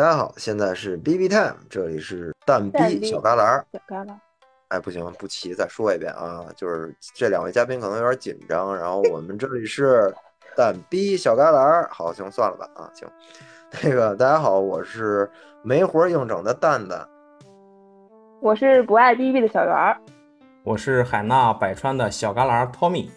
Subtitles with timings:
[0.00, 3.66] 大家好，现在是 B B Time，这里是蛋蛋逼逼小旮旯儿。
[3.70, 4.14] 小旮旯，
[4.68, 6.46] 哎，不行，不齐，再说一遍啊！
[6.56, 10.10] 就是这两位嘉宾可能有点紧张，然后我们这里是
[10.56, 11.86] 蛋逼小旮旯儿。
[11.92, 13.06] 好，行，算了吧啊，行。
[13.82, 15.30] 那个大家好，我是
[15.62, 17.06] 没活硬整的蛋蛋。
[18.40, 19.94] 我是不爱逼逼的小圆儿。
[20.64, 23.10] 我是海纳百川的小旮旯 Tommy。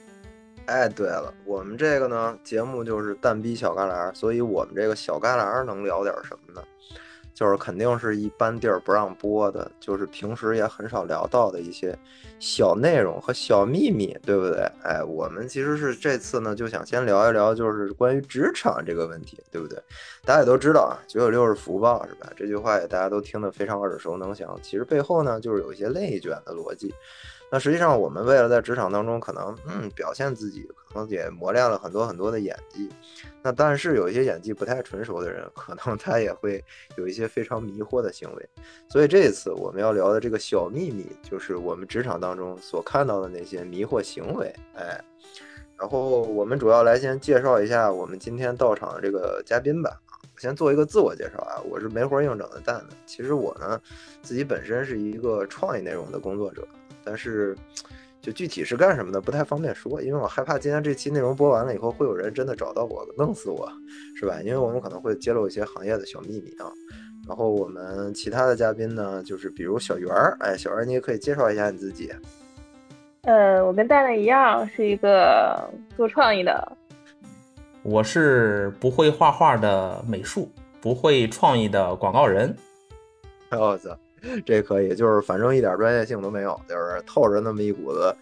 [0.66, 6.64] 哎，对了，我们这个呢节目就是蛋逼小旮旯，所以我们这个小旮旯能聊点什么呢？
[7.34, 11.98] 就是肯定是一般地儿不让播的，就是平时也很少聊到的一些
[12.40, 14.62] 小内容和小秘密，对不对？
[14.84, 19.82] 哎，我们其实是这次呢就想先聊一聊，就是关于职场这个问题，对不对？
[20.24, 22.32] 大家也都知道啊，九九六是福报，是吧？
[22.38, 24.56] 这句话也大家都听得非常耳熟能详。
[24.62, 26.94] 其实背后呢，就是有一些内卷的逻辑。
[27.54, 32.90] 那实际上，我们为了在职场当中可能嗯表现自己，可能也磨练了很多很多的演技。
[33.44, 36.66] 那但是有一些演技不太纯熟的人，可能他也会
[36.98, 38.50] 有一些非常迷惑的行为。
[38.90, 44.52] 所以这一次我们要聊的这个小秘密，就是我们职场当中所看到的那些迷惑行为。
[44.74, 45.00] 哎，
[45.78, 49.92] 然后我们主要来先介绍一下我们今天到场的这个嘉宾吧。
[50.40, 52.98] 先做一个自我介绍啊，我是没活硬整的蛋蛋。
[53.06, 53.80] 其实我呢，
[54.24, 56.68] 自己本身是一个创意内容的工作者，
[57.04, 57.56] 但是
[58.22, 63.70] 就具体是干什么的不太方便说，因为我害怕今天这期内容播完了以后，会有人真的找到我弄死我，
[64.16, 64.40] 是吧？
[64.42, 66.72] 因为我们可能会揭露一些行业的小秘密啊。
[67.28, 72.12] 然后我们其他的嘉宾呢，就是比如小圆儿，哎，小圆儿你也可以介绍一下你自己。
[73.22, 76.78] 呃，我跟蛋蛋一样，是一个做创意的。
[77.82, 80.50] 我是不会画画的美术，
[80.82, 82.54] 不会创意的广告人。
[83.52, 83.98] 我操，
[84.46, 88.16] 这可以，就是反正一点专业性都没有，就是透着那么一股子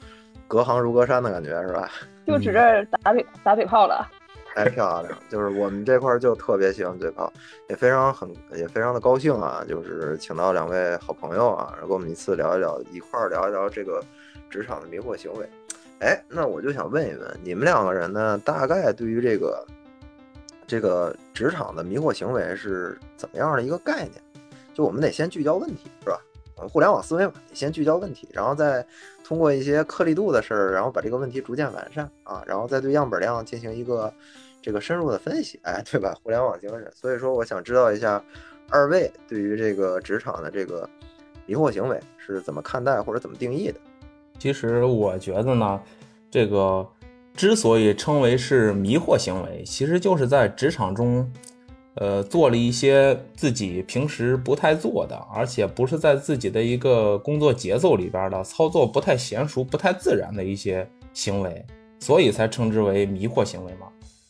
[0.48, 1.90] 隔行如隔山的感觉，是吧？
[2.28, 4.08] 就指着打嘴打嘴炮了。
[4.54, 7.32] 太 漂亮，就是我们这块儿就特别喜欢嘴炮，
[7.70, 14.04] 也非常很也非常的高兴啊，就是请到两位好朋友啊，然后跟我们一次聊一聊，一块儿聊一聊这个
[14.50, 15.50] 职场的迷惑行为。
[16.00, 19.66] 哎，那我就想问一问你们两个人呢，大概对于这个
[20.68, 24.22] 这个职场的迷惑行为是怎么样的一个概念？
[24.74, 26.20] 就我们得先聚焦问题，是吧？
[26.58, 28.86] 我们互联网思维嘛，得先聚焦问题，然后再
[29.24, 34.14] 通过一些颗粒度的事儿，然后把这个问题逐渐完善啊，然后再对样本量进行一个
[34.62, 36.16] 这个深入的分析，哎，对吧？
[36.22, 36.92] 互联网精神。
[36.94, 38.24] 所以说，我想知道一下
[38.70, 40.88] 二位对于这个职场的这个
[41.46, 43.80] 迷惑行为是怎么看待或者怎么定义的？
[44.38, 45.82] 其实我觉得呢，
[46.30, 46.88] 这个
[47.34, 51.32] 之所以称为是迷惑行为，其实就是在职场中，
[51.96, 61.66] 呃，做了一些自己平时不太做的，而且不是在自己的一个工作节奏里边的操作不太娴熟、不太自然的一些行为，
[62.00, 63.88] 所以才称之为迷惑行为嘛。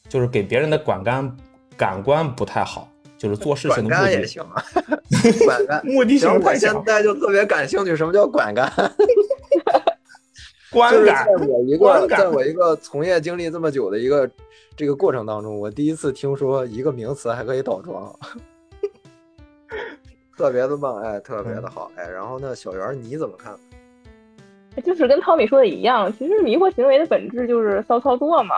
[0.10, 1.38] 就是给别人的感官
[1.78, 4.64] 感官不太好，就是做事情的目的管干也行啊，
[5.46, 5.86] 管干。
[5.86, 8.68] 目的性，我太强，现在就特别感兴趣，什么叫管干？
[10.72, 14.30] 观感就是在我一个，观感在我一个从业经历这么久的一个
[14.76, 18.14] 这个过程当中，我第一次听说一个名词还可以倒装，
[20.38, 22.10] 特别的棒，哎，特别的好，哎。
[22.10, 23.54] 然后呢，小圆你怎么看？
[24.86, 28.56] 就是跟汤米说的一样，其实迷惑行为的本质就是骚操作嘛。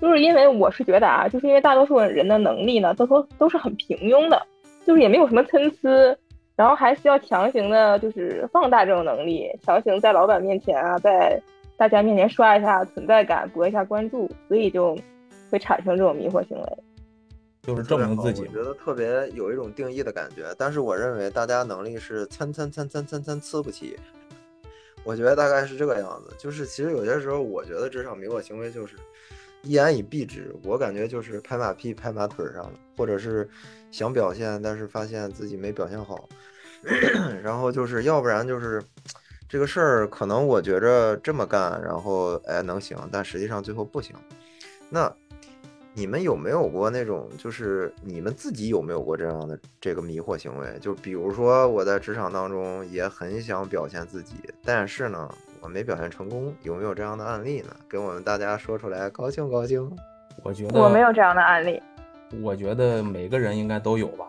[0.00, 4.42] 就是因为我是觉得啊，就是因为大多数人的能力呢，都都都是很平庸的，
[4.84, 6.16] 就是也没有什么参差，
[6.60, 11.40] 然后还需要强行的，就是放大这种能力，强行在老板面前啊，在
[11.74, 14.94] 大家面前刷一下存在感，博一下关注，所以就
[15.50, 16.78] 会产生这种迷惑行为。
[17.62, 18.46] 就是证明自己我。
[18.48, 23.96] 觉得特别有一种定义的感觉，但是我认为大家能力是参参参参参参参不齐。
[25.02, 28.96] 我觉得大概是这个样子，就是其实有些时候，我觉得职场迷惑行为就是
[29.62, 33.48] 一言以蔽之，我感觉就是拍马屁拍马腿上了，或者是
[33.90, 36.28] 想表现，但是发现自己没表现好，
[37.42, 38.82] 然后就是要不然就是
[39.48, 44.14] 这个事儿可能我觉着这么干，然后哎能行，但实际上最后不行。
[44.88, 45.12] 那
[45.92, 50.78] 你们有没有过那种，就是你们自己有没有过这样的这个迷惑行为？
[50.80, 55.28] 就比如说我在职场当中也很想表现自己，但是呢，
[55.60, 57.74] 我没表现成功，有没有这样的案例呢？
[57.88, 59.90] 给我们大家说出来，高兴高兴。
[60.44, 61.82] 我觉得我没有这样的案例。
[62.42, 64.28] 我觉得每个人应该都有吧。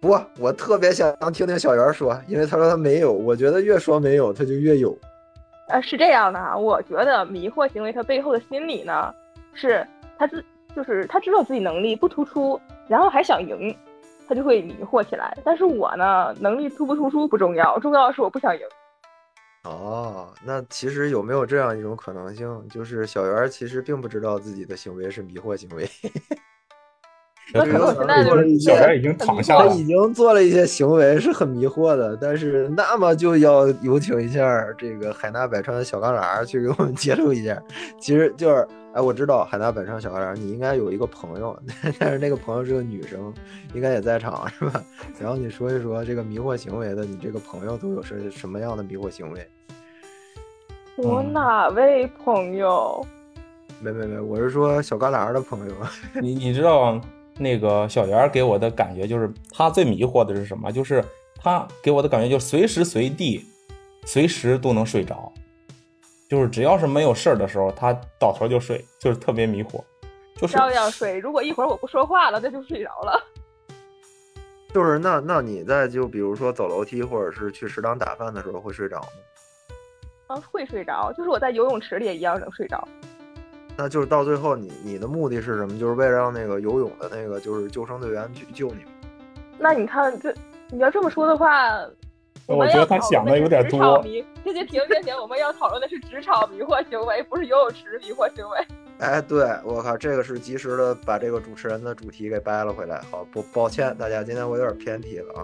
[0.00, 4.96] 不，我特别想听听小袁说，因为他说他没有，我觉得越说没有，他就越有。
[5.68, 9.14] 呃，是这样的啊，我觉得迷惑行为它背后的心理呢，
[9.54, 9.86] 是
[10.18, 10.44] 他自
[10.74, 13.74] 就是他知道自己能力不突出，然后还想赢，
[14.28, 15.36] 他就会迷惑起来。
[15.44, 18.62] 但是我呢，能力突不突出不重要，重要的是我不想赢。
[19.64, 25.88] 哦，那其实有没有这样一种可能性，就是小袁其实并不知道自己的行为是迷惑行为，
[27.54, 37.62] 那可能现在就是小白已经躺下了，他已经做了一些行为是很迷惑的，但是那么就要有请一下这个海纳百川的小旮旯去给我们揭露一下。
[38.00, 41.58] 其实就是，哎，我知道海纳百川小旮旯，你应该有一个朋友，
[41.98, 43.32] 但是那个朋友是个女生，
[43.74, 44.82] 应该也在场是吧？
[45.20, 49.46] 然后你说一说这个迷惑行为的，你这个朋友都有是什么样的迷惑行为？
[50.96, 53.04] 我哪位朋友？
[53.80, 55.74] 没没没，我是说小旮旯的朋友。
[56.20, 57.00] 你你知道
[57.38, 60.70] 那个小圆给我的感觉就是他最迷惑的是什么？
[60.70, 61.04] 就是
[61.36, 63.44] 他给我的感觉就随时随地、
[64.04, 65.32] 随时都能睡着，
[66.28, 69.82] 就是只要是没有事儿的时候，他倒头就睡，就是特别迷惑。
[70.36, 71.18] 就是照样睡。
[71.18, 73.22] 如果一会儿我不说话了，他就睡着了。
[74.74, 79.08] 就是那那你在就比如说走楼梯或者是去食堂打饭的时候会睡着吗？
[80.28, 81.12] 啊，会睡着。
[81.12, 82.88] 就是我在游泳池里也一样能睡着。
[83.76, 85.78] 那就是到最后，你你的目的是什么？
[85.78, 88.90] 就是为了让那个游泳的那个就是救生队员去救你吗？
[89.58, 90.34] 那你看，这
[90.70, 91.78] 你要这么说的话，
[92.46, 94.02] 我觉得他想的有点多。
[94.44, 98.58] 这些停停停，我们要讨论的是职场迷惑行为，不是游泳池迷惑行为。
[98.98, 103.00] 哎，对我靠，这个是及时的把这个主持人的主题给掰了回来。
[103.10, 105.42] 好，不抱歉大家，今天我有点偏题了啊。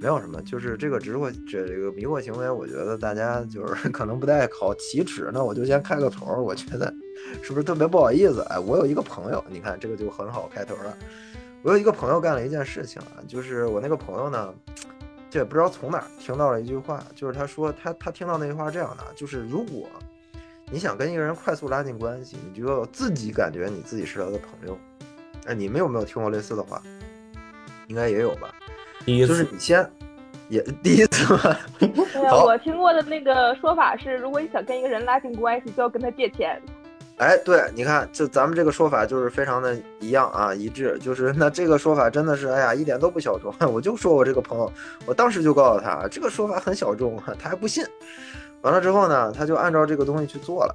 [0.00, 5.30] 没有什么，就是这个直惑这这个迷惑行为，我觉得大家就是 可能不太好启齿。
[5.32, 6.92] 那我就先开个头，我觉得
[7.42, 8.40] 是不是特别不好意思？
[8.50, 10.96] 哎，我有一个朋友，你看这个就很好开头了。
[11.62, 14.54] 我有一个朋友干了一件事情啊，就是我那个朋友呢，
[15.28, 19.88] 这也不知道从哪儿听到了一句话，就是他说他他听到那句话这样的，就是如果
[20.72, 24.78] 你想跟一个人快速拉近关系，你就要自己感觉你自己是他的朋友。
[25.46, 26.80] 哎，你们有没有听过类似的话？
[27.88, 28.54] 应该也有吧。
[29.04, 29.90] 就是你先，
[30.48, 31.56] 也第一次吗？
[31.78, 36.60] 对呀，我听过的那个说法是，如果你想跟一个人拉近关系，就要跟他借钱。
[37.20, 40.98] 哎，对，你看，就咱们这个说法就是非常的一样啊，一致。
[41.00, 43.54] 就是那这个说法真的是，哎呀，一点都不小众。
[43.70, 44.72] 我就说我这个朋友，
[45.04, 47.84] 我当时就告诉他，这个说法很小众，他还不信。
[48.62, 50.74] 完了之后呢，他就按照这个东西去做了。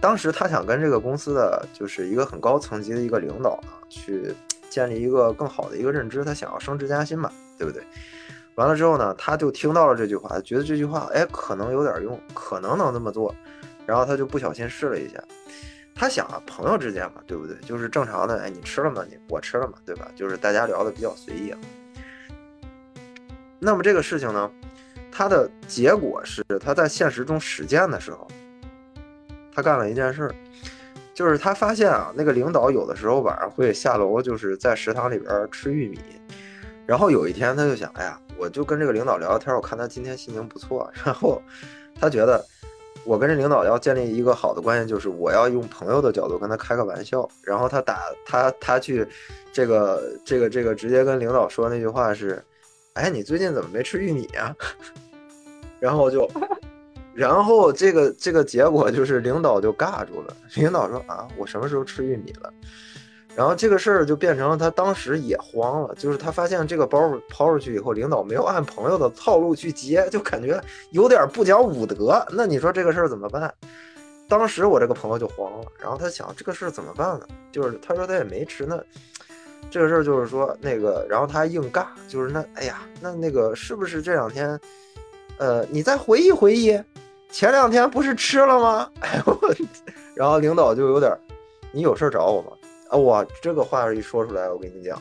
[0.00, 4.32] 当时他想跟这个公司的就是一个很高层级的一个领导呢，去
[4.70, 7.28] 建立一个更好的一个认知，他想要升职加薪嘛。
[7.58, 7.82] 对不对？
[8.54, 13.34] 完了之后呢，他就听到了这句话，觉得这句话哎可能有点用，可能能这么做，
[13.84, 15.20] 然后他就不小心试了一下。
[15.94, 17.56] 他想啊，朋友之间嘛，对不对？
[17.58, 19.04] 就是正常的，哎，你吃了吗？
[19.08, 20.08] 你我吃了嘛，对吧？
[20.16, 21.58] 就是大家聊的比较随意啊。
[23.58, 24.50] 那么这个事情呢，
[25.10, 28.26] 他的结果是他在现实中实践的时候，
[29.54, 30.34] 他干了一件事，
[31.14, 35.98] 就是他发现啊，那个领导有的时候晚上会下楼，就是在食堂里边吃玉米。
[36.84, 40.90] 然后有一天，他就想，哎呀，我就跟这个领导聊聊天，我看他今天心情不错。
[41.04, 41.40] 然后
[41.94, 42.44] 他觉得，
[43.04, 47.28] 我跟这领导要建立一个好的关系，就是我要用朋友的角度跟他开个玩笑。
[47.42, 49.06] 然后他打他他去，
[49.52, 52.42] 这个这个这个直接跟领导说那句话是，
[52.92, 54.54] 哎，你最近怎么没吃玉米啊？
[55.80, 56.30] 然后就，
[57.12, 60.36] 然后这个这个结果就是领导就尬住了。
[60.54, 62.52] 领导说啊，我什么时候吃玉米了？
[63.34, 67.00] 然后这个事儿就变成了他当时也慌了，就是他发现这个包
[67.30, 72.24] 抛出去以后，领导没有按朋友的套路去接，就感觉有点不讲武德。
[72.30, 73.52] 那你说这个事儿怎么办？
[74.28, 77.26] 当时我这个朋友就慌了，然后他想这个事儿怎么办呢？
[77.50, 78.78] 就是他说他也没吃，那
[79.70, 84.58] 这个事儿就是说那个，然后他硬尬，就是那哎呀，那那个是不是这两天，
[85.38, 86.78] 呃，你再回忆回忆，
[87.30, 88.90] 前两天不是吃了吗？
[89.00, 89.38] 哎我，
[90.14, 91.14] 然后领导就有点，
[91.72, 92.50] 你有事儿找我吗？
[92.92, 95.00] 啊，我这个话一说出来，我跟你讲，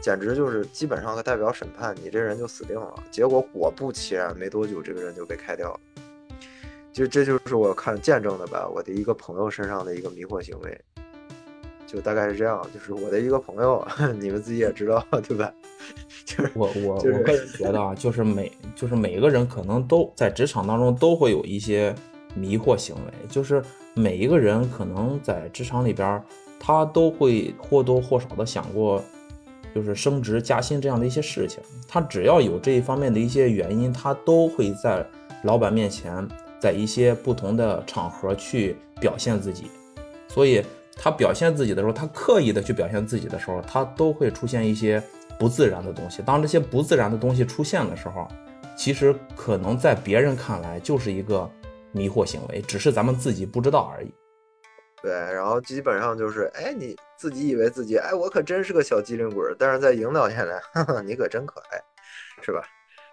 [0.00, 2.94] 简直就是基本上代表审判，你这人就死定了。
[3.10, 5.80] 结果果不其然，没多久这个人就被开掉了。
[6.92, 10.80] 就这就是我看见证的吧，我的一个朋友身上的一个迷惑行为，
[11.84, 12.64] 就大概是这样。
[12.72, 13.84] 就是我的一个朋友，
[14.20, 15.52] 你们自己也知道对吧？
[16.24, 21.92] 就是我我我个人觉得啊，就是每就是每个人可能都在职场当中都会有一些
[22.36, 23.60] 迷惑行为，就是
[23.94, 26.22] 每一个人可能在职场里边。
[26.66, 29.00] 他都会或多或少的想过，
[29.72, 31.60] 就是升职加薪这样的一些事情。
[31.86, 35.06] 他只要有这一方面的一些原因，他都会在
[35.44, 36.26] 老板面前，
[36.58, 39.66] 在一些不同的场合去表现自己。
[40.26, 40.60] 所以，
[40.96, 45.00] 他表现自己的时候，他刻意的去表现自己的时候，他都会出现一些
[45.38, 46.20] 不自然的东西。
[46.20, 48.26] 当这些不自然的东西出现的时候，
[48.76, 51.48] 其实可能在别人看来就是一个
[51.92, 54.10] 迷惑行为，只是咱们自己不知道而已。
[55.06, 60.60] 对，然后基本上就是，哎，你自己以为自己，哎，我可真是个小机灵鬼，但是在引导下来，
[61.06, 61.80] 你可真可爱，
[62.42, 62.60] 是吧？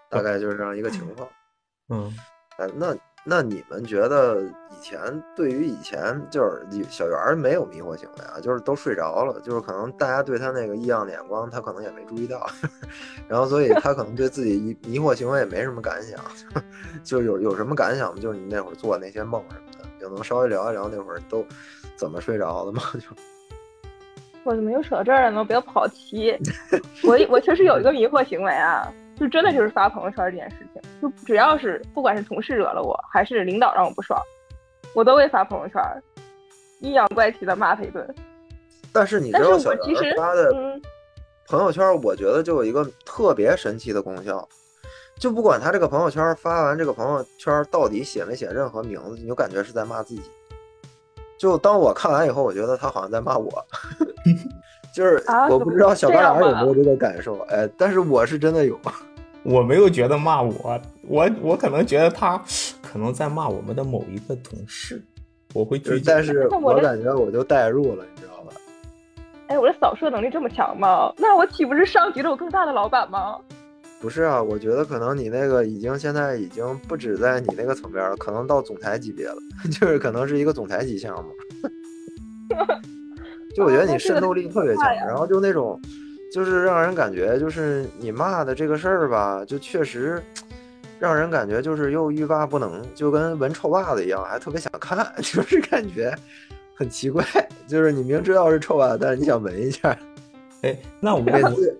[0.09, 1.29] 大概就是这样一个情况。
[1.93, 2.11] 嗯，
[2.57, 4.99] 哎，那那你们觉得以前
[5.35, 12.49] 对于以前就是小圆儿没有迷惑行为啊，就是都睡着了，就是可能大家对他那个异样的眼光，他可能也没注意到，
[13.29, 16.19] 然后所以他可能对自己迷迷惑行为也没什么感想，
[17.05, 18.19] 就有有什么感想吗？
[18.19, 21.45] 就是你那会儿做那些梦什么的，就能稍微聊一聊那会儿都
[21.95, 22.81] 怎么睡着的吗？
[22.95, 23.07] 就
[24.43, 25.45] 我怎么又扯到这儿了呢？
[25.45, 26.37] 不要跑题。
[27.07, 28.85] 我我确实有一个迷惑行为啊，
[29.17, 34.21] 就真的就是发朋友圈这件事情，就只要是不管是同事惹了我，还是领导让我不爽，
[34.93, 35.81] 我都会发朋友圈，
[36.81, 38.05] 阴阳怪气的骂他一顿。
[38.91, 40.81] 但是你知道小我其实圆发的嗯，
[41.47, 44.45] 朋友圈，我觉得就有一个特别神奇的功效，
[45.19, 50.21] 就不管他这个朋友圈发完这个朋友圈到底写没写任何名字，你就感觉是在骂自己。
[51.37, 53.49] 就当我看完以后，我觉得他好像在骂我，
[54.95, 58.79] 就是啊我不知道小白脸有没有这个感受，哎，但是我是真的有。
[59.43, 62.41] 我没有觉得骂我，我我可能觉得他
[62.81, 65.03] 可能在骂我们的某一个同事，
[65.53, 66.05] 我会就是去。
[66.05, 68.53] 但是我感觉我就代入了，你知道吧？
[69.47, 71.13] 哎，我的扫射能力这么强吗？
[71.17, 73.37] 那我岂不是上级了我更大的老板吗？
[74.03, 79.37] 不是啊，我觉得可能你那个已经现在已经不止在你那个层面了，可能到总裁级别了，
[79.71, 81.31] 就是可能是一个总裁级项目。
[83.55, 85.79] 就我觉得你渗透力特别强，然后就那种，
[86.33, 90.21] 就是让人感觉就是你骂的这个事儿吧，就确实
[90.99, 96.13] 让人感觉就是又欲罢不能，就跟闻臭袜子一样，还特别想看， 就是感觉
[96.75, 97.23] 很奇怪，
[97.67, 99.97] 就是你明知道是臭袜子，但是你想闻一下。
[100.63, 101.79] 哎，那我每次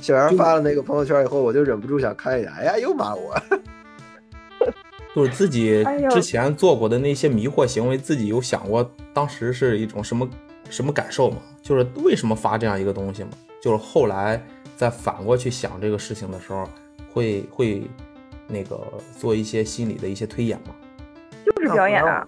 [0.00, 3.34] 小杨发了那个朋友圈以后，我就忍不住想看一眼，哎呀，又骂我。
[5.14, 10.28] 就是自己之前做过的那些迷惑行为，自己有想过当时是一种什么
[10.70, 11.38] 什么感受吗？
[11.60, 13.30] 就是为什么发这样一个东西吗？
[13.60, 14.40] 就是后来
[14.76, 16.68] 再反过去想这个事情的时候，
[17.12, 17.82] 会会
[18.46, 18.80] 那个
[19.18, 20.74] 做一些心理的一些推演吗？
[21.44, 22.24] 就是表演啊。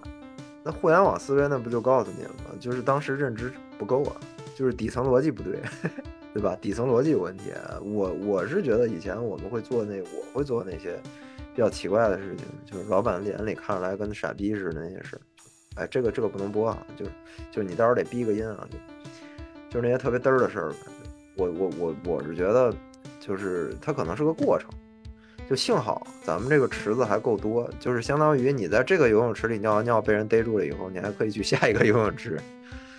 [0.63, 2.51] 那互联网思维那不就告诉你了吗？
[2.59, 4.15] 就是当时认知不够啊，
[4.53, 5.59] 就是底层逻辑不对，
[6.33, 6.57] 对吧？
[6.61, 7.51] 底层逻辑有问题。
[7.81, 10.99] 我我是觉得以前我们会做那，我会做那些
[11.53, 15.21] 比较奇怪的事情，就是老板脸里看出来跟傻逼似的那些事儿。
[15.75, 17.05] 哎，这个这个不能播啊，就
[17.51, 18.77] 就你到时候得逼个音啊，就
[19.69, 20.73] 就是那些特别嘚儿的事儿。
[21.35, 22.73] 我我我我是觉得，
[23.19, 24.69] 就是它可能是个过程。
[25.49, 32.39] 就幸好咱们这个池子还够多，就是相当于你在这个游泳池里尿完尿被人逮住了以后，你还可以去下一个游泳池。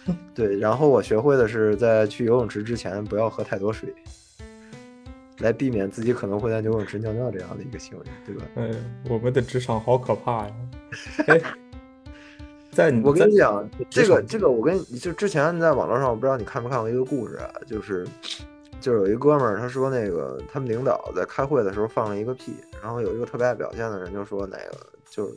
[0.34, 3.94] 对，然后我学会的是在去游泳池之前不要喝太多水，
[5.38, 8.44] 来避免自己可能会在游泳池尿尿这样的一个行为，对吧？
[8.56, 8.70] 哎，
[9.08, 10.52] 我们的职场好可怕呀！
[11.28, 11.40] 哎，
[12.70, 18.06] 在你我跟你讲，这个这个，我跟你就之前在网络上，我不知道你看没看过一个故事啊，就是
[18.80, 24.76] 就是有一哥们儿，他说那个他们领导在开会的时候放了一个屁，然后有一个特别爱表现的人就说那个
[25.08, 25.34] 就是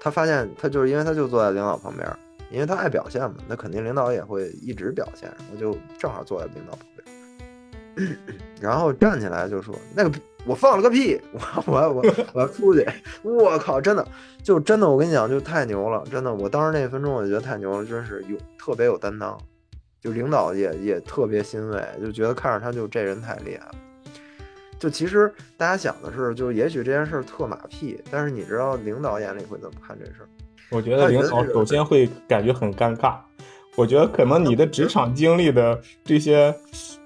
[0.00, 2.18] 他发现他就是因为他就坐在领导旁边儿，
[2.52, 6.86] 因为他爱表现嘛，那肯定领导也会一直表现，然后就正好坐在领导旁
[7.94, 8.18] 边，
[8.60, 10.12] 然后站起来就说那个
[10.44, 12.04] 我放了个屁，我我我
[12.34, 12.86] 我要出去，
[13.22, 14.06] 我靠，真的。
[14.42, 16.34] 就真的，我跟你讲，就太牛了，真的。
[16.34, 19.38] 我当时那一分钟，我就觉得太牛了，真是有特别有担当，
[20.00, 23.74] 就领导也也特别欣慰，就觉得看着他就这人太厉害了。
[24.80, 30.28] 就其实大家想的是，就也许这件事儿特马屁，但是你知道领导眼里会怎么看这事儿？
[30.72, 33.16] 我觉得领导首先会感觉很尴尬。
[33.76, 36.54] 我觉得可能你的职场经历的这些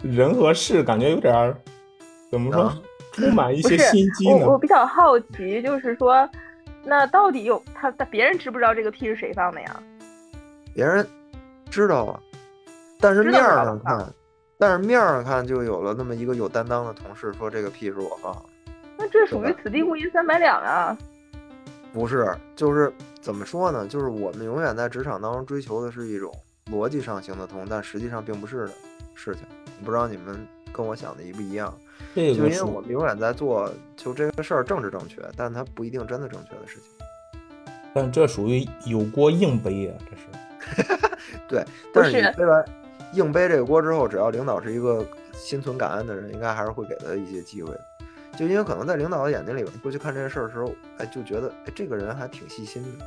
[0.03, 1.57] 人和事，感觉有点儿
[2.31, 2.79] 怎么说啊，
[3.13, 4.59] 充满一些心机呢我我。
[4.59, 6.29] 比较好奇，就是说，
[6.85, 9.83] 那到底有他他别人知不知道这个屁是谁放的呀？
[10.75, 11.07] 别人
[11.71, 12.21] 知道啊，
[13.01, 14.13] 但是面儿上看，
[14.59, 18.43] 但是面儿上看就有了那么一个有担当的同事说这个屁是我放的。
[18.99, 20.99] 那这属于此地无银三百两啊！
[21.97, 23.87] 不是，就是怎么说呢？
[23.89, 26.31] 就是我们永远在职场当中追求的是一种
[26.71, 28.73] 逻辑上行得通，但实际上并不是的
[29.15, 29.45] 事情。
[29.83, 31.73] 不知道你们跟我想的一不一样？
[32.15, 36.83] 这个就因为我们永远在做就这个事儿政治正确，但它不一定真的正确的事情。
[37.95, 41.09] 但这属于有锅硬背啊，这是。
[41.49, 42.63] 对，但是你背完
[43.15, 47.81] 硬背这个锅之后，只要领导是一个心存感恩的人，应该还是会给他一些机会的。
[48.37, 53.07] 就因为可能在领导的眼睛里边，过去看这件事儿的时候，哎，就觉得哎这个人还挺细心的。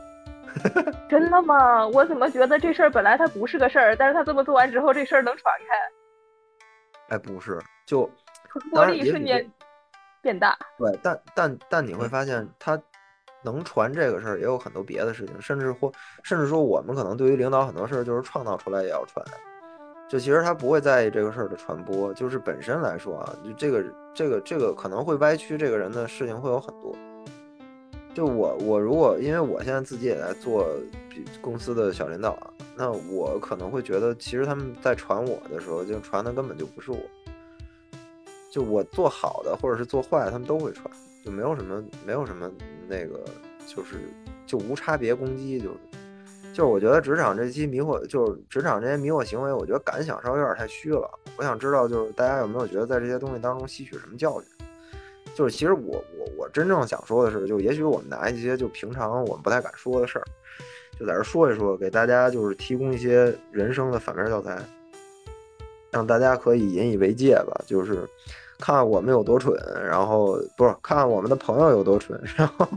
[1.08, 1.88] 真的吗？
[1.88, 5.54] 我怎么觉得这事儿本来它不是个事儿，但是他这么做完之后，这事儿能传
[7.08, 8.10] 开，哎，不是，就
[8.50, 9.52] 传播当然也许力瞬间
[10.24, 10.58] 变大。
[10.78, 12.82] 对，但但但你会发现，他
[13.44, 15.92] 能传这个事儿，也有很多别的事情，甚至或
[16.24, 19.24] 甚至说，我们可能对于领导很多事儿就是创造出来也要传。
[20.10, 26.96] 就其实他不会在意这个事儿的传播，就是本身来说啊，就这个这个这个可能会歪曲这个人的事情会有很多。
[28.12, 30.68] 就我我如果因为我现在自己也在做
[31.40, 36.98] 公司的小领导啊，那我可能会觉得，其实他们在传我的时候，就传的根本就不是我。
[38.52, 40.90] 就我做好的或者是做坏的，他们都会传，
[41.24, 42.50] 就没有什么没有什么
[42.88, 43.24] 那个，
[43.68, 43.98] 就是
[44.48, 45.70] 就无差别攻击，就
[46.60, 51.10] 就是我觉得职场这期迷惑，就是职场这些迷惑行为，我觉得感想稍微有点太虚了。
[51.38, 54.50] 我想知道，就是大家有没有觉得在这些东西当中吸取什么教训？
[55.34, 60.26] 就是其实我我我真正想说的是，就也许我们拿一些就平常我们不太敢说的事儿，
[61.00, 64.60] 就在这说一说，给大家就是提供一些人生的反面教材，
[65.92, 67.62] 让大家可以引以为戒吧。
[67.66, 68.06] 就是
[68.58, 72.68] 看看我们有多蠢，然后不是看看我们的朋友有多蠢， 然后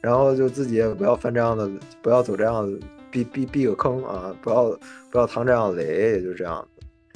[0.00, 1.70] 然后就自己也不要犯这样的，
[2.02, 4.64] 不要走这样的避避避个坑啊，不要
[5.08, 6.66] 不要趟这样的雷，也就这样。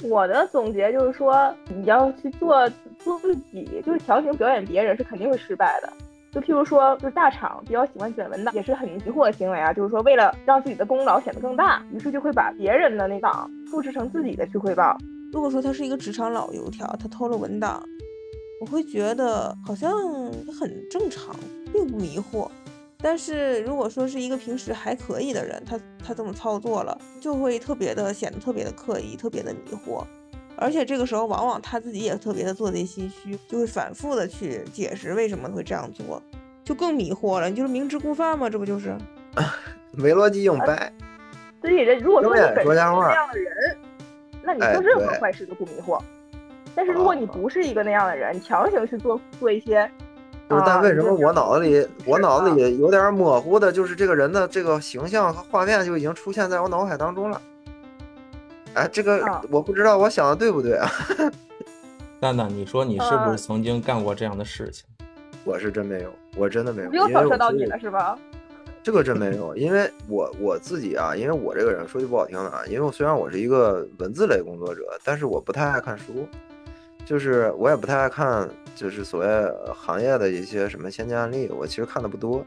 [0.01, 5.91] 我的总结就是说，你要去做做自己，就是强行表演别人是肯定会失败的。
[6.31, 9.73] 就譬如说，就是大厂比较喜欢卷文档，也是很迷惑的行为啊。
[9.73, 14.97] 就是说，为了让自己的功劳显得更大，于是就会把别人的那档复制成自己的去汇报。
[15.33, 17.83] 如果说他是一个职场老油条，他偷了文档，
[18.61, 19.91] 我会觉得好像
[20.57, 21.35] 很正常，
[21.73, 22.47] 并不迷惑。
[23.01, 30.03] 但是如果说是一个平时还可以的人，他他这么操作了，就会特别的显得特别的刻意，特别的迷惑，
[30.57, 36.21] 而且这个时候往往他自己也特别的做贼心虚，就会反复的去解释为什么会这样做，
[36.61, 37.49] 就更迷惑了。
[37.49, 38.49] 你就是明知故犯吗？
[38.49, 38.93] 这不就是
[39.93, 40.91] 没逻辑硬掰？
[41.61, 43.77] 所以人如果说你本身是那样的人，
[44.43, 45.97] 那你做任何坏事都不迷惑。
[46.75, 49.89] 但是如果你不是一个那样的人，你强行去做做一些。
[50.49, 57.39] 就是，但为什么我脑子里我脑子里有点模糊的，就是这个人的这个形象和画面就已经出现在我脑海当中了。
[58.73, 60.89] 哎，这个我不知道我想的对不对啊？
[62.19, 64.85] 蛋蛋，你说你是不是曾经干过这样的事情？
[65.43, 66.91] 我是真没有，我真的没有。
[66.91, 68.17] 又扫射到你了是吧？
[68.81, 76.27] 这个真没有，因为我我自己啊，因为我这个人说句不好听的啊，因为我虽然我是一个文字类工作者，但是我不太爱看书。
[77.05, 78.47] 就是我也不太爱看，
[78.79, 79.27] 就是所谓
[79.75, 82.45] 行业的一些什么先进案例，我其实看的不多，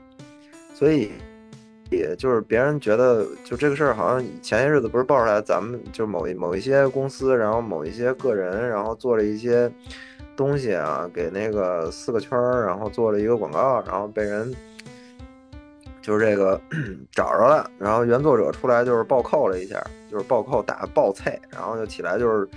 [0.72, 1.10] 所以
[1.90, 9.70] 也就是别人觉得就这个事儿，好像前些日子不是爆出来，咱们就某一某一些公司，然后某一些个人，然后做了一些
[10.34, 14.50] 东西啊，给那个四个圈儿，然后做了一个广告，然后被人
[16.00, 16.58] 就是这个
[17.12, 19.78] 找着了，然后原作者出来就是暴扣了一下，
[20.10, 22.48] 就是暴扣打暴菜，然后就起来就是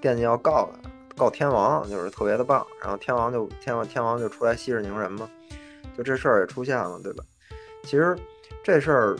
[0.00, 0.90] 惦记要告他。
[1.20, 5.28] 告天王就是特别的棒，然后天王就天王天王就出来息事宁人嘛，
[5.94, 7.22] 就这事儿也出现了，对吧？
[7.82, 8.16] 其实
[8.64, 9.16] 这事儿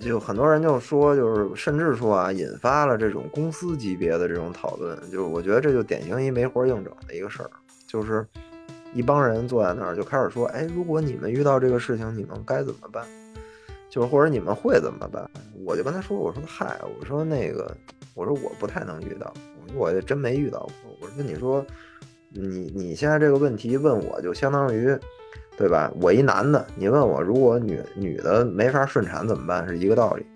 [0.00, 4.98] 就很多人就说，就是甚至说啊，引发了这种公司级别的这种讨论。
[5.12, 7.50] 就是我觉得这就典型一没活硬整的一个事儿，
[7.86, 8.26] 就是
[8.92, 13.06] 一帮人坐在那儿就开始说，哎，如果你们遇到这个事情，你们该怎么办？
[13.88, 15.30] 就是或者你们会怎么办？
[15.64, 17.72] 我就跟他说，我说嗨，我说那个，
[18.14, 19.32] 我说我不太能遇到。
[19.74, 20.72] 我也真没遇到过。
[21.00, 21.64] 我说你说，
[22.30, 24.96] 你你现在这个问题问我，就相当于，
[25.56, 25.92] 对吧？
[26.00, 29.66] 我一男的，你问我，如果女女的没法顺产怎么办？
[29.66, 30.26] 是一个道理。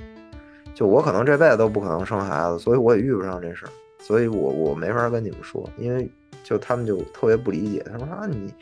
[0.74, 6.10] 就我可能这辈子都不可能生孩子，所以我也遇不上这事儿，所以我我没法跟你们说，因为
[6.42, 7.84] 就他们就特别不理解。
[7.92, 8.52] 他说啊，你，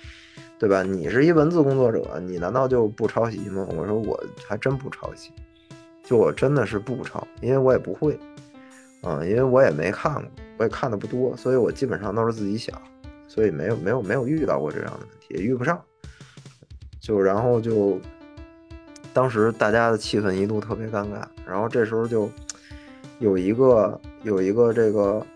[0.58, 0.82] 对吧？
[0.82, 3.64] 你是一文字工作者，你难道就不抄袭吗？
[3.76, 5.30] 我说我还真不抄袭，
[6.02, 8.18] 就我真的是不抄，因为我也不会。
[9.02, 10.24] 嗯，因为我也没看过，
[10.58, 12.78] 我也看的不多，所以我基本上都是自己想，
[13.26, 15.82] 所以没有没有没有遇到过这样的问题，也遇不上。
[17.00, 17.98] 就然后就，
[19.14, 22.30] 当时大家的气氛一度特别尴尬，然后这时候就
[23.20, 25.26] 有一个有一个这个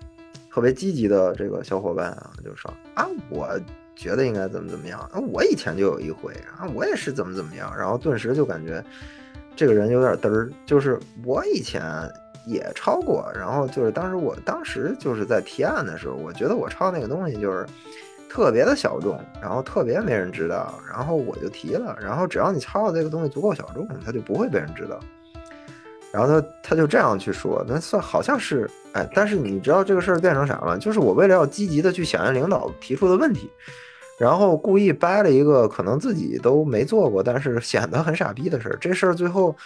[0.53, 3.49] 特别积极的这个小伙伴啊，就说啊，我
[3.97, 8.85] 觉得应该怎么怎么样啊，我以前就有一回啊，我也是怎么怎么样，然后顿时就感觉
[9.57, 11.83] 这个人有点嘚儿，就是我以前。
[12.47, 17.67] 也抄过，然后就是当时我当时就是在提案的时候，我觉得我抄那个东西就是
[18.29, 24.99] 特别的小众，然后特别没人知道，然后我就提了，然后只要你抄的这个东西足够小众，它就不会被人知道。
[26.13, 30.77] 然后他他就这样去说，那算好像是哎，但是你知道这个事儿变成啥吗？
[30.77, 33.51] 就是我为了要积极的去响应领导提出的问题，
[34.19, 39.57] 然后故意掰了一个可能自己都没做过，但是显得很傻逼的事儿，这事儿最后。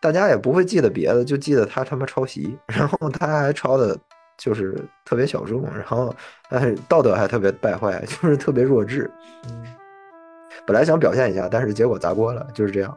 [0.00, 3.96] 大家也不会记得别的，就记得他他妈抄袭， 然后他还抄的，
[4.36, 6.14] 就是特别小众，然后
[6.48, 9.10] 但是道德还特别败坏， 就是特别弱智。
[10.66, 12.96] 本来想表现一下，但是结果砸锅了，就是这样。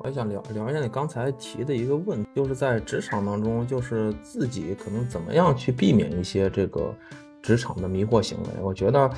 [0.00, 6.94] 我也想聊聊一下你刚才提的一个问题，就是在职场当中，就是自己可能怎么样去避免一些这个
[7.42, 8.62] 职场的迷惑行为。
[8.62, 9.10] 我觉得，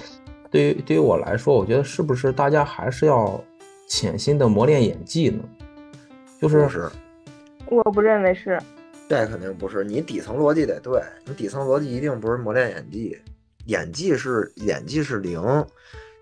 [0.50, 3.42] 对于对于我来说，我觉得是不是大家还是要。
[3.88, 5.44] 潜心的磨练演技呢？
[6.40, 6.90] 就是不是，
[7.66, 8.60] 我不认为是。
[9.08, 9.84] 这肯定不是。
[9.84, 13.16] 你底层逻辑得对，你底层逻辑一定不是磨练演技，
[13.66, 15.40] 演技是演技是零，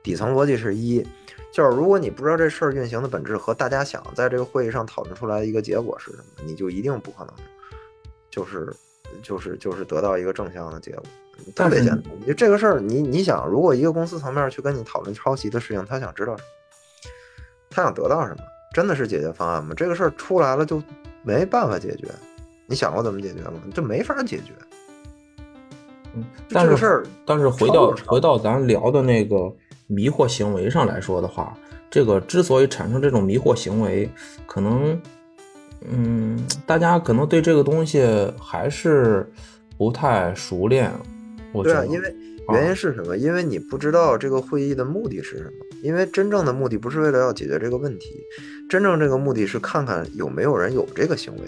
[0.03, 1.07] 底层逻辑是一。
[1.50, 7.35] 就是如果你不知道这事儿运行的本质和大家想在这个会议上讨论出来的一个结果是什么，你就一定不可能，
[8.29, 8.72] 就是
[9.22, 11.03] 就是就是得到一个正向的结果。
[11.55, 16.48] 特别简单，就这个事儿，你你想，如果一个公司层面去跟你讨论抄袭的事情，他想知道什么？
[17.70, 18.42] 他想得到什么？
[18.75, 19.73] 真的是解决方案吗？
[19.75, 20.83] 这个事儿出来了就
[21.23, 22.09] 没办法解决。
[22.67, 23.53] 你想过怎么解决吗？
[23.73, 24.53] 这没法解决。
[26.15, 29.51] 嗯，但是事儿但是回到回到咱聊的那个
[29.87, 31.57] 迷惑行为上来说的话，
[31.89, 34.11] 这个之所以产生这种迷惑行为，
[34.47, 35.01] 可能，
[35.89, 38.05] 嗯，大家可能对这个东西
[38.41, 39.31] 还是
[39.79, 40.91] 不太熟练。
[41.53, 42.17] 我觉对啊，得，因为
[42.51, 43.17] 原因是什么？
[43.17, 45.51] 因为你不知道这个会议的目的是什么。
[45.83, 48.25] 因为真正的目的不是为了要解决这个问题，
[48.69, 51.43] 真正这个目的是看看有没有人有这个行为。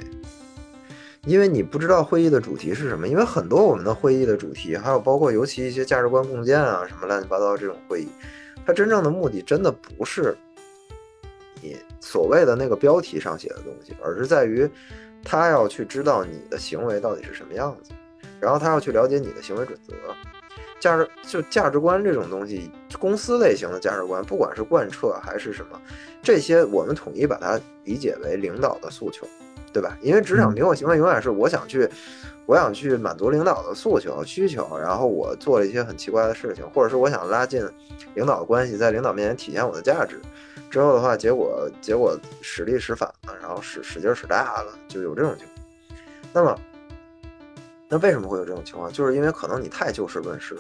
[1.25, 8.09] 因为你不知道会议的主题是什么，因为很多我们的会议的主题，还有包括尤其一些价值观共建啊什么乱七八糟这种会议，
[8.65, 10.37] 它真正的目的真的不是
[11.61, 14.71] 你所谓的那个标题上写的东西，而是在于
[15.25, 17.91] 他要去知道你的行为到底是什么样子，
[18.39, 19.95] 然后他要去了解你的行为准则。
[20.79, 25.81] 价值就价值观这种东西，公司类型的价值观，不管是贯彻还是什么，
[26.23, 29.27] 这些我们统一把它理解为领导的诉求，
[29.73, 29.97] 对吧？
[30.01, 31.89] 因为职场迷惑行为永远是我想去，
[32.47, 37.67] 我想去满足领导的诉求需求，然后我做了一些很奇怪的事情，或者是我想拉近
[38.15, 40.21] 领导的关系，在领导面前体现我的价值。
[40.69, 45.67] 之后的话，结果结果使力使反了，然后使使劲使大了，就有这种情况。
[46.33, 46.59] 那么，
[47.89, 48.93] 那为什么会有这种情况？
[48.93, 50.57] 就是因为可能你太就事论事，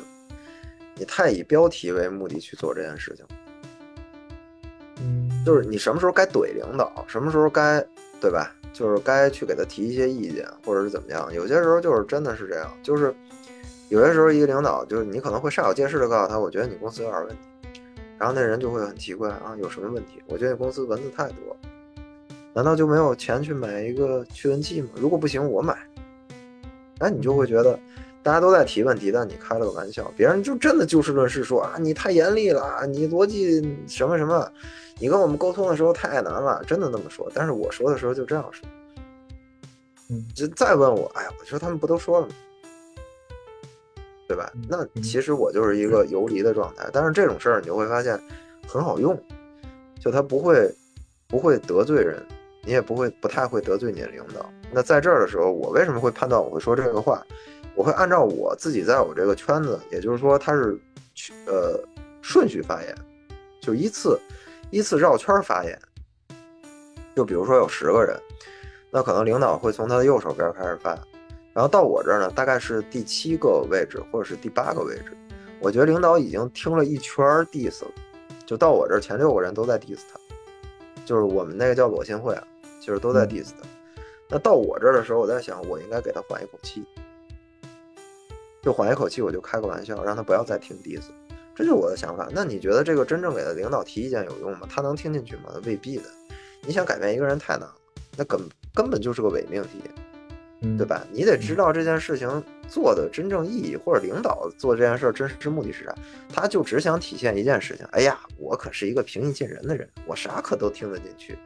[0.94, 3.24] 你太以标题为目的去做这件事情。
[5.00, 7.84] 嗯，就是你什么时候该怼领导，什么时候该，
[8.20, 8.54] 对吧？
[8.72, 11.32] 就是该去给他提一些意见，或者是怎么样。
[11.32, 13.14] 有些时候就是真的是这样，就是
[13.88, 17.80] 有些时候一个领导，就是你可能会煞有介事的告诉他，我觉得你公司有点问题，
[18.18, 20.22] 然后那人就会很奇怪啊，有什么问题？
[20.26, 21.56] 我觉得你公司蚊子太多，
[22.52, 24.90] 难道就没有钱去买一个驱蚊器吗？
[24.94, 25.76] 如果不行，我买。
[26.98, 27.78] 那你就会觉得
[28.22, 34.50] 大家都在提问题，但你开了个玩笑，别人就真的就事论事说啊，你太严厉了，你逻辑什么什么，
[34.98, 37.30] 你跟我们沟通的时候太难了，真的那么说。
[37.34, 38.68] 但是我说的时候就这样说。
[40.08, 42.32] 嗯就再问我，哎呀，我说他们不都说了吗？
[44.28, 44.52] 对吧？
[44.68, 48.20] 那其实我就是一个游离的状态，但是这种事儿你就会发现
[48.66, 49.16] 很好用，
[50.00, 50.72] 就他不会
[51.28, 52.20] 不会得罪人，
[52.64, 54.50] 你也不会不太会得罪你的领导。
[54.76, 57.26] 那在这儿的时候，我为什么会判断我会说这个话？
[57.74, 60.78] 我会按照我自己在我这个圈子，也就是说他是
[61.46, 61.80] 呃
[62.20, 62.94] 顺序发言，
[63.58, 64.20] 就依次
[64.70, 65.80] 依次绕圈发言。
[67.14, 68.20] 就比如说有十个人，
[68.90, 70.90] 那可能领导会从他的右手边开始发，
[71.54, 75.16] 然后到我这儿呢，大概是第七个位置或者是第八个位置。
[75.58, 77.90] 我觉得领导已经听了一圈 diss 了，
[78.44, 80.20] 就到我这儿前六个人都在 diss 他，
[81.06, 82.46] 就是我们那个叫裸信会啊，
[82.78, 83.66] 就是都在 diss 他。
[84.28, 86.84] 那到我这儿的时候，我在想，我应该给他缓一口气，
[88.62, 91.04] 就缓一口气，我就开个玩笑，让他不要再听 diss，
[91.54, 92.28] 这就是我的想法。
[92.32, 94.66] 那你觉得这个真正给他领导提意见有用吗？
[94.68, 95.52] 他能听进去吗？
[95.64, 96.04] 未必的。
[96.62, 97.74] 你想改变一个人太难了，
[98.16, 98.40] 那根
[98.74, 99.80] 根本就是个伪命题，
[100.62, 100.84] 嗯对？
[100.84, 101.06] 吧？
[101.12, 105.94] 你得知道这件事情做的真正意义，或者领导做这件事儿真实目的是啥。
[106.28, 111.38] 他就只想体现一件事情，哎呀，我可是一个平易近人的人，我啥可都听得进去。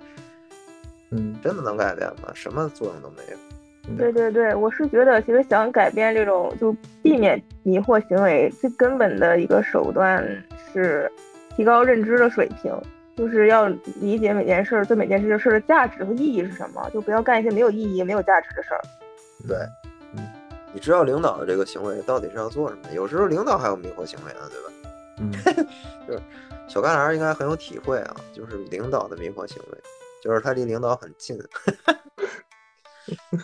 [1.12, 2.30] 嗯真的能改变吗？
[2.34, 3.96] 什么作用都没有。
[3.96, 10.24] 对对对，我是觉得其实想改变这种就避免迷惑行为，最根本的一个手段
[10.72, 11.10] 是
[11.56, 12.72] 提高认知的水平，
[13.16, 13.66] 就是要
[14.00, 18.80] 理解每件事儿对每件事事儿的价值和意义是什么，就不要干一些没有意义、没有价值的事儿。
[19.48, 19.56] 对，
[20.14, 20.22] 嗯，
[20.72, 22.82] 你知道领导的这个行为到底是要做什么？
[22.94, 24.70] 有时候领导还有迷惑行为呢，对吧？
[25.18, 25.66] 嗯
[26.06, 26.20] 就是
[26.68, 29.78] 小旮旯应该很有体会啊，就是领导的迷惑行为，
[30.22, 31.38] 就是他离领导很近。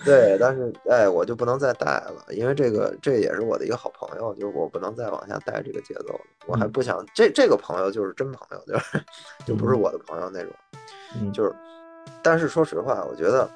[0.04, 6.20] 对，但是哎，我就不能再带了，因为这个这也是我的一个好朋友，就是我不能再往下带这个节奏了。
[6.46, 9.04] 我还不想这这个朋友就是真朋友，就是
[9.44, 10.52] 就不是我的朋友那种。
[11.16, 11.52] 嗯，就是，
[12.22, 13.50] 但是说实话，我觉得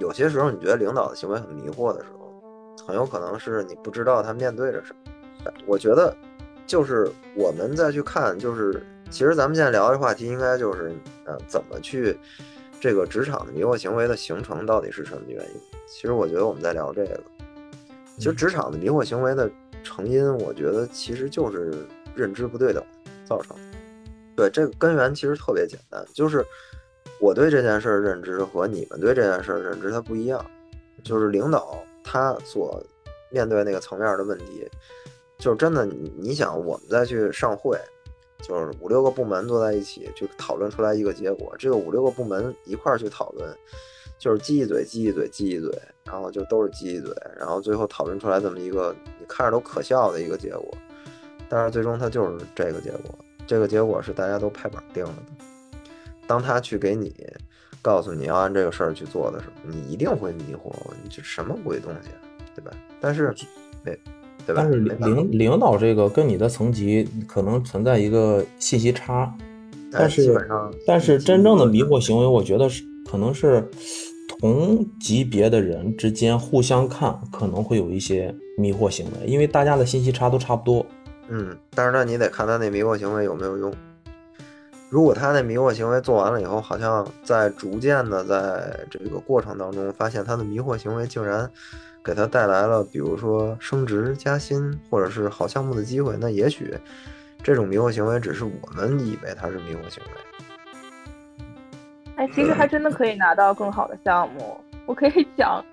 [0.00, 5.52] 有些时候你觉得领导的行为很迷惑的时候，很有可能是你不知道他面对着什么。
[5.66, 6.14] 我觉得
[6.66, 10.90] 就是我们再去看，就是其实咱们现在聊的话题应该就是，
[11.24, 12.18] 呃，怎么去
[12.80, 15.60] 这个职场的迷惑行为的形成到底是什么原因？
[15.86, 17.20] 其实我觉得我们在聊这个，
[18.16, 19.48] 其实职场的迷惑行为的
[19.84, 22.82] 成因，我觉得其实就是认知不对等
[23.26, 23.62] 造成的。
[24.34, 26.42] 对，这个根源其实特别简单，就是
[27.20, 30.44] 我对这件事儿认知和你们对这件事儿认知它不一样。
[31.02, 32.80] 就是领导他所
[33.28, 34.68] 面对那个层面的问题，
[35.36, 37.76] 就是真的，你你想，我们再去上会，
[38.42, 43.56] 就是五六个部门坐在一起去讨论出来一个结果，这个五六个部门一块儿去讨论，
[44.18, 45.70] 就是鸡一嘴鸡一嘴鸡一嘴，
[46.04, 50.74] 然后就都是鸡一嘴，然后最后讨论出来这么一个你看着都可笑的一个结果，
[51.48, 53.14] 但是最终它就是这个结果，
[53.46, 55.44] 这个结果是大家都拍板定了的。
[56.26, 57.14] 当他去给你
[57.82, 62.18] 告诉你要按这个事儿去做的时候，你一定会迷惑，你这什么鬼东西啊，
[62.54, 62.72] 对吧？
[63.00, 63.34] 但是
[63.84, 63.98] 没，
[64.46, 64.62] 对吧？
[64.62, 69.32] 但是领领导这个跟你的层级可能存在一个信息差，
[69.92, 73.68] 哎但是基本上但是真正的迷惑行为，我觉得是可能是
[74.28, 80.84] 同级别的人之间互相看可能会有一些迷惑行为，因为大家的信息差都差不多。
[81.28, 83.72] 嗯，但是那你得看他那迷惑行为有没有用。
[84.90, 91.50] 如果他那迷惑行为做完了以后，好像在逐渐的在这个过程当中，发现他的迷惑行为竟然
[92.04, 96.74] 给他带来了，比如说升职加薪或者是好项目的机会，那也许
[97.42, 100.10] 这种迷惑行为只是我们以为它是迷惑行为。
[102.16, 104.58] 哎，其实还真的可以拿到更好的项目。
[104.84, 105.64] 我可以讲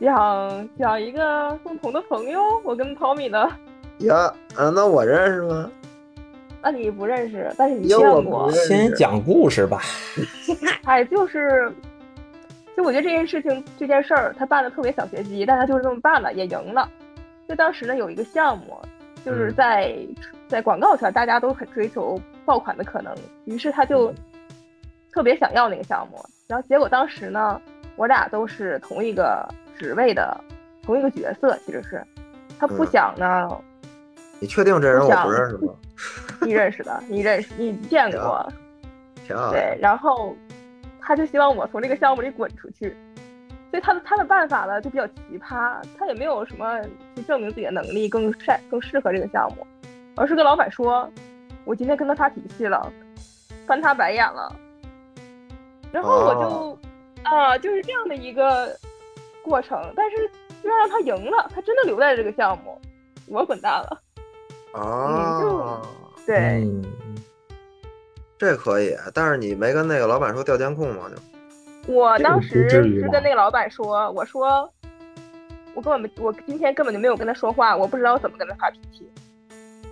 [0.00, 3.48] 讲讲一个共同的朋友，我跟 Tommy 的。
[4.00, 5.70] 呀，啊，那我认识吗？
[6.62, 9.80] 那你不认识，但是你见过先讲故事吧。
[10.84, 11.72] 哎，就是，
[12.76, 16.88] 就我觉得这件事情这件事儿，他办的特别小学鸡，但他就是这么办了，也赢了。
[17.48, 18.78] 就当时呢有一个项目，
[19.24, 19.96] 就是嗯在、
[20.46, 23.14] 在广告圈，大家都很追求爆款的可能，
[23.46, 24.12] 于是他就
[25.10, 26.22] 特别想要那个项目。
[26.46, 27.60] 然后结果当时呢，
[27.96, 30.38] 我俩都是同一个职位的，
[30.82, 32.04] 同一个角色，其实是
[32.58, 33.48] 他不嗯想呢，
[34.38, 35.72] 你确定这人我不认识吗？
[36.42, 38.46] 你认识的，你认识，你见过。
[39.50, 40.36] 对，然后
[41.06, 42.96] 他就希望我从这个项目里滚出去，
[43.70, 46.82] 所以他的他的办法呢就比较奇葩，他也没有什么
[47.14, 49.64] 去证明自己的能力更善更适合这个项目，
[50.16, 51.08] 而是跟老板说，
[51.64, 52.92] 我今天跟他发脾气了，
[53.66, 54.52] 翻他白眼了，
[55.92, 56.78] 然后我就、哦。
[57.22, 58.76] 啊就是这样的一个
[59.42, 60.16] 过程，但是
[60.62, 62.80] 居然让他赢了，他真的留在了这个项目，
[63.26, 64.00] 我滚蛋了，
[64.72, 65.82] 啊，
[66.24, 66.62] 对。
[66.62, 66.84] 嗯，
[68.38, 71.10] 这可以，但是你没跟那个老板说调监控吗？
[71.86, 74.70] 就我当时是跟那个老板说，我说
[75.74, 79.08] 我根本没，我今天根本就没有跟他说话，我不知道怎么跟他发脾气。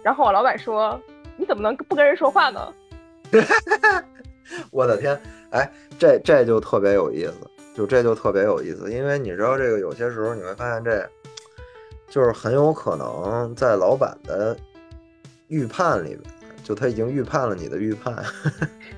[0.02, 1.00] 然后我老板说，
[1.36, 2.74] 你怎么能不跟人说话呢？
[4.70, 5.18] 我的天，
[5.50, 7.34] 哎，这这就特别有意思，
[7.74, 11.08] 就这就特别有意思，因为你知道这个有些时候你会发现这，
[12.08, 14.54] 就是很有可能在老板的
[15.48, 16.33] 预判里边，
[16.64, 18.24] 就他已经预判了你的预判，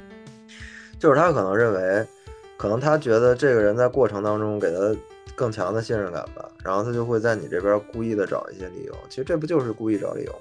[0.98, 2.06] 就是他可能认为，
[2.56, 4.96] 可能他觉得这个人在过程当中给他
[5.34, 10.38] 更强的信任感吧，然后他就会在你这边故意的找一些理由，其实这不就是故意找理由吗？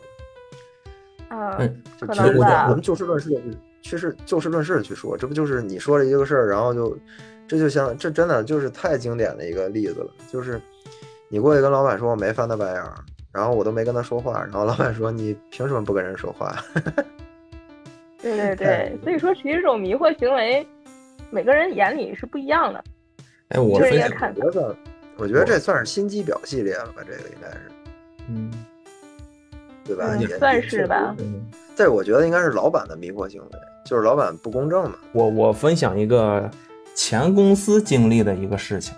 [1.37, 3.41] 啊，嗯就可其实我们就事论事的
[3.81, 6.97] 去事就事论事的去说，这不就是你说了一个事儿，然后就
[7.47, 10.61] 这就像这真的就是太经典的一个例子了，就是
[11.27, 12.93] 你过去跟老板说我没翻他白眼儿，
[13.35, 16.55] 然后我都没跟他说话，然后老板说你凭什么不跟人说话？
[18.21, 20.65] 对对太对，所以说其实这种迷惑行为，
[21.29, 22.83] 每个人眼里是不一样的。
[23.49, 24.75] 哎，我就是分享，应该看我觉得
[25.17, 27.71] 我觉得这算是心机婊系列了吧，这个应该是
[28.29, 28.51] 嗯
[29.83, 30.07] 对吧？
[30.13, 31.15] 嗯也算是吧。
[31.19, 31.45] 嗯，
[31.75, 34.95] 这我觉得应该是老板的迷惑行为，就是老板不公正嘛。
[35.11, 36.49] 我我分享一个
[36.95, 38.95] 前公司经历的一个事情。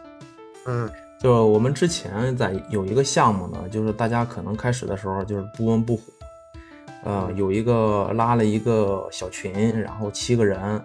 [0.67, 6.03] 嗯就我们之前在有一个项目呢，就是大家可能开始的时候就是不温不火，
[7.03, 10.79] 呃，有一个拉了一个小群，然后七个人，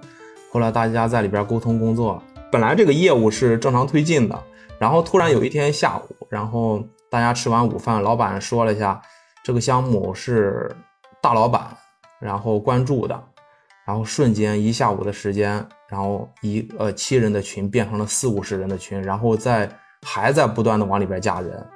[0.50, 4.42] 后来大家在里边沟通工作，本来这个业务是正常推进的，
[4.78, 9.00] 然后突然有一天下午，然后大家吃完午饭，老板说了一下
[9.44, 10.74] 这个项目是
[11.20, 11.76] 大老板
[12.18, 13.22] 然后关注的，
[13.84, 19.70] 然后瞬间一下午的时间，然后一呃七人的群变成了四五十人的群，然后在
[20.02, 21.66] 还在不断的往里边加人，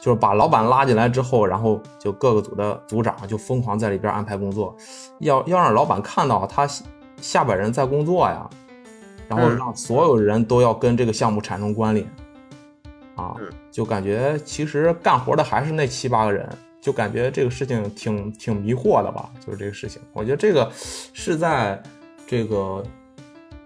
[0.00, 4.74] 就是把老板拉进来之后，然后就各个组的组长就疯狂在里边安排工作，
[5.20, 6.84] 要要让老板看到他下
[7.20, 8.48] 下边人在工作呀，
[9.28, 9.56] 然后嗯。
[9.56, 12.06] 让所有人都要跟这个项目产生关联，
[13.14, 16.48] 啊嗯，就感觉其实干活的还是那七八个人，
[16.80, 21.82] 就感觉这个事情挺挺迷惑的吧，就是这个事情，我觉得这个是在
[22.26, 22.82] 这个，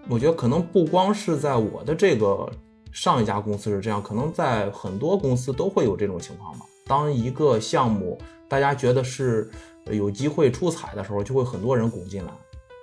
[0.07, 2.49] 我觉得可能不光是在我的这个
[2.91, 6.65] 上一家公司是这样，可能在很多公司都会有这种情况吧。
[6.85, 9.49] 当一个项目大家觉得是
[9.85, 12.31] 呃有机会出彩的时候，就会很多人拱进来。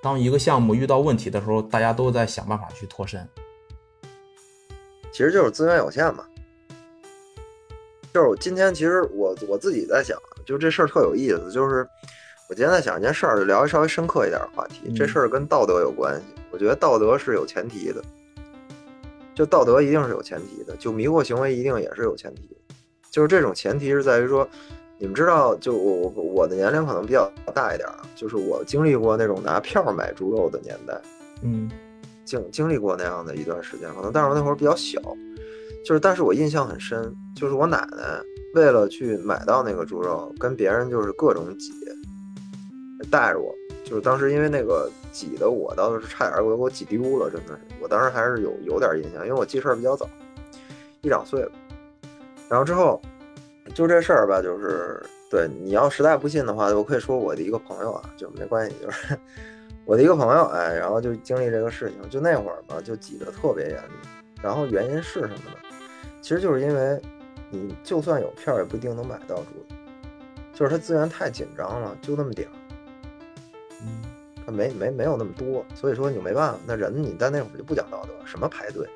[0.02, 3.26] 当一个项目遇到问题的时候，大家都在想办法去脱身。
[5.10, 6.24] 其实就是资源有限嘛。
[8.14, 10.16] 就是我今天其实我我自己在想，
[10.46, 11.50] 就这事儿特有意思。
[11.50, 11.86] 就是
[12.48, 14.92] 我今天在想一件事儿，就聊一稍微深刻一点的话题。
[14.94, 18.00] 这事儿跟道德有关系，我觉得道德是有前提的，
[19.36, 22.74] 就道德一定是有前提的，就迷惑行为一定也是有前提的。
[23.10, 24.48] 就是这种前提是在于说，
[24.98, 31.00] 你们知道，就我我我的年龄可能比较大一点啊，就是我经历过那种拿票买猪肉的年代。
[31.42, 31.70] 嗯。
[32.24, 35.00] 经经历过那样的一段时间，可能但是我那会儿比较小，
[35.84, 38.20] 就是但是我印象很深，就是我奶奶
[38.56, 41.72] 为了去买到那个猪肉，跟别人就是各种挤，
[43.12, 50.06] 带着我，就是当时因为那个挤的我倒是差点给我挤丢了，真的是，我当时还是有有点印象，因为我记事儿比较早，
[51.00, 51.52] 一两岁吧，
[52.50, 53.00] 然后之后
[53.74, 59.18] 就这事儿吧，就是对你要实在不信的话，我可以说我的一个朋友啊，就没关系，就是。
[59.86, 64.42] 我的一个朋友，哎，然后就经历这个事情，就那会儿吧，就挤得特别严重。
[64.42, 65.56] 然后原因是什么呢？
[66.20, 67.00] 其实就是因为，
[67.50, 69.44] 你就算有票，也不一定能买到猪，
[70.52, 72.52] 就是它资源太紧张了，就那么点儿，
[73.80, 74.02] 嗯，
[74.46, 76.58] 它没没没有那么多，所以说你就没办法。
[76.64, 78.88] 那人你在那会儿就不讲道德，什么排队，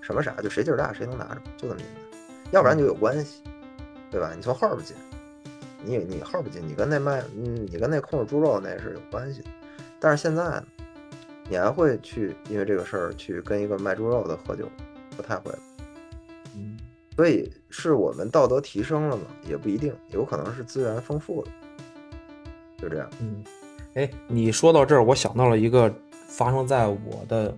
[0.00, 1.96] 什么啥，就谁劲儿大谁能拿着，就这么简单。
[2.50, 3.42] 要不然就有关系，
[4.10, 4.32] 对吧？
[4.34, 4.96] 你从后边进，
[5.84, 9.48] 你你后边进，你跟那卖，嗯，你跟那控制猪肉那是有关系的。
[10.00, 10.64] 但是现在呢，
[11.50, 14.66] 你还会去因为这个事儿去跟一个卖猪肉的喝酒？
[15.14, 15.58] 不太会了。
[16.56, 16.78] 嗯，
[17.14, 19.24] 所以是我们道德提升了吗？
[19.46, 21.48] 也不一定，有可能是资源丰富了。
[22.78, 23.10] 就这样。
[23.20, 23.44] 嗯，
[23.94, 27.56] 哎，你说到这儿，我想到了一个发生在我的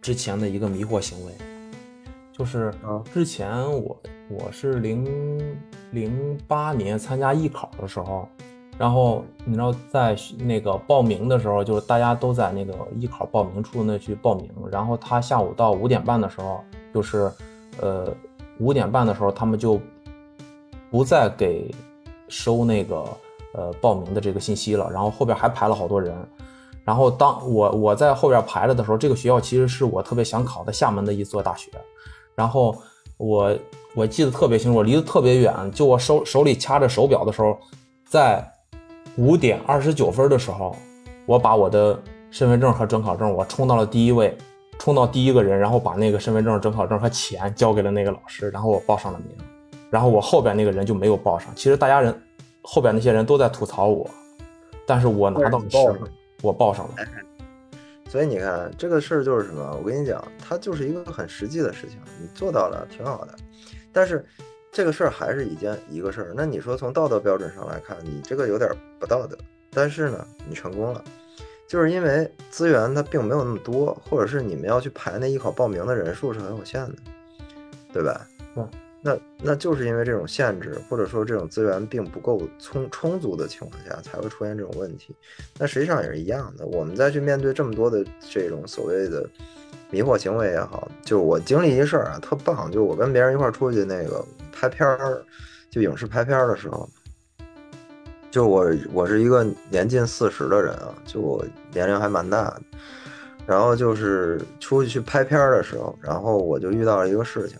[0.00, 1.32] 之前的一个迷惑行为，
[2.32, 2.72] 就是
[3.12, 5.56] 之前我我是零
[5.90, 8.28] 零八年参加艺考的时候。
[8.78, 14.50] 然后你知道，在那个报名的时候，就是大家都在那个艺考报名处那去报名。
[14.72, 17.30] 然后他下午到五点半的时候，就是，
[17.80, 18.12] 呃，
[18.58, 19.78] 五点半的时候，他们就
[20.90, 21.70] 不再给
[22.28, 23.04] 收那个
[23.54, 24.90] 呃报名的这个信息了。
[24.92, 26.14] 然后后边还排了好多人。
[26.84, 31.70] 然后当我我在后边排着的时候，这个学校其实是我特别想考的厦门的一所大学。
[32.34, 32.76] 然后
[33.16, 33.56] 我
[33.94, 37.56] 我记得特别清楚，离得特别远，就我手手里掐着手表的时候，
[38.06, 38.46] 在。
[39.18, 40.74] 五点二十九分的时候，
[41.26, 44.34] 我把我的身份证和准考证，我冲到了第一位，
[44.78, 49.36] 冲到第一个人，然后把那个身份证、准考证和钱交给了那个老师，然后我报上了名，
[49.90, 51.54] 然后我后边那个人就没有报上。
[51.54, 52.22] 其实大家人
[52.62, 54.08] 后边那些人都在吐槽我，
[54.86, 55.78] 但是我拿到的是
[56.42, 56.94] 我报上了。
[58.08, 59.76] 所以你看这个事儿就是什么？
[59.82, 63.34] 我跟你讲，它就是一个很实际的事情，你做到了挺好的，
[63.92, 64.24] 但是。
[64.74, 69.36] 这个事儿还是一件一个事儿，那你说从道德标准上来看，你这个有点不道德。
[69.70, 71.04] 但是呢，你成功了，
[71.68, 76.94] 就是因为资源它并没有那么多，或者是你们要去排那艺考报名的人数是很有限的，
[77.92, 78.26] 对吧？
[78.56, 78.66] 嗯，
[79.02, 85.14] 那那就是因为这种限制，或者说这种资源并不够充充足的情况下，才会出现这种问题。
[85.58, 89.28] 那实际上也是一样的，我们再去面对这么多的这种所谓的。
[89.90, 92.72] 迷惑行为也好，就是我经历一事儿啊，特棒。
[92.72, 95.22] 就我跟别人一块儿出去那个拍片儿，
[95.70, 96.88] 就影视拍片儿的时候，
[98.30, 102.62] 就我我是一个年近四十的人啊，就我年龄还蛮大的。
[103.46, 107.58] 然后就是出去去拍片儿的时候，然后我就遇到了一个事情，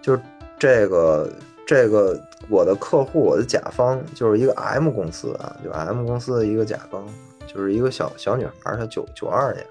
[0.00, 0.18] 就
[0.60, 1.28] 这个
[1.66, 2.20] 这个
[2.50, 7.04] 我的客户，我的甲方就是一个 M 公司啊，就 M 公司的一个甲方，
[7.46, 9.66] 就是一个小小女孩，她九九二年。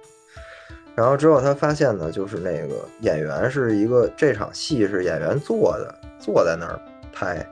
[0.95, 6.77] 然后之后他发现呢，就是那个演员是一个这场戏是演员坐的，坐在那儿
[7.13, 7.45] 拍，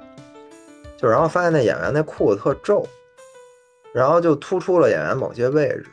[0.97, 2.86] 就然后发现那演员那裤子特皱，
[3.93, 5.86] 然后就突出了演员某些位置，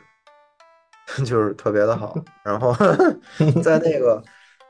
[1.23, 2.17] 就是特别的好。
[2.43, 2.75] 然后
[3.63, 4.21] 在那个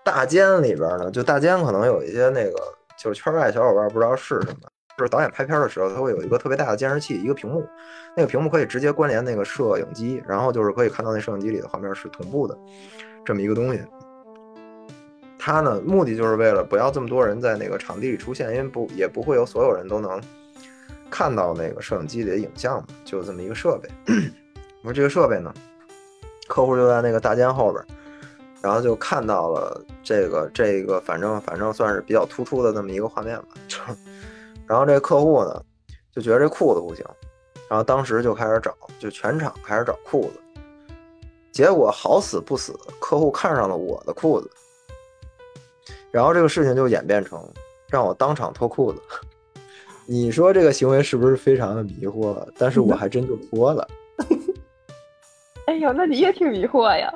[0.06, 2.54] 大间里边呢，就大间可能有一些那个
[2.96, 4.70] 就是圈外小伙伴不知道是什么。
[4.98, 7.68] 就是导演拍片的时候，他会有一个特别大的监视器，一个屏幕，
[8.16, 12.58] 那个屏幕可以直接关联那个摄影机，然后就是可以看到那摄影机里的画面是同步的，
[13.26, 13.82] 这么一个东西。
[15.38, 20.22] 它呢，目的就是为了不要这么多人在那个场地里出现，因为不也不会有所有人都能
[21.10, 23.90] 看到那个摄影机里的影像嘛，就这么一个设备。
[24.82, 25.54] 我说这个设备呢，
[26.48, 27.86] 客户就在那个大间后边，
[28.66, 33.50] 然后就看到了这个这个，反正反正算是比较突出的这么一个画面吧，
[34.66, 35.64] 然后这客户呢，
[36.12, 37.06] 就觉得这裤子不行，
[37.70, 40.64] 然后当时就开始找，就全场开始找裤子。
[41.52, 44.50] 结果好死不死，客户看上了我的裤子，
[46.10, 47.40] 然后这个事情就演变成
[47.88, 49.00] 让我当场脱裤子。
[50.10, 52.44] 你说这个行为是不是非常的迷惑？
[52.58, 53.88] 但是我还真就脱了。
[55.68, 57.14] 哎呦，那你也挺迷惑呀。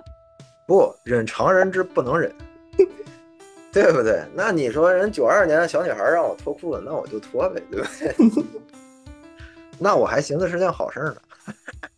[0.70, 2.32] 不忍常人之不能忍，
[3.74, 4.24] 对不对？
[4.36, 8.54] 那你说人九二年的小女孩让我脱裤子，那我就脱呗，对不对？
[9.80, 11.16] 那我还寻思是件好事呢。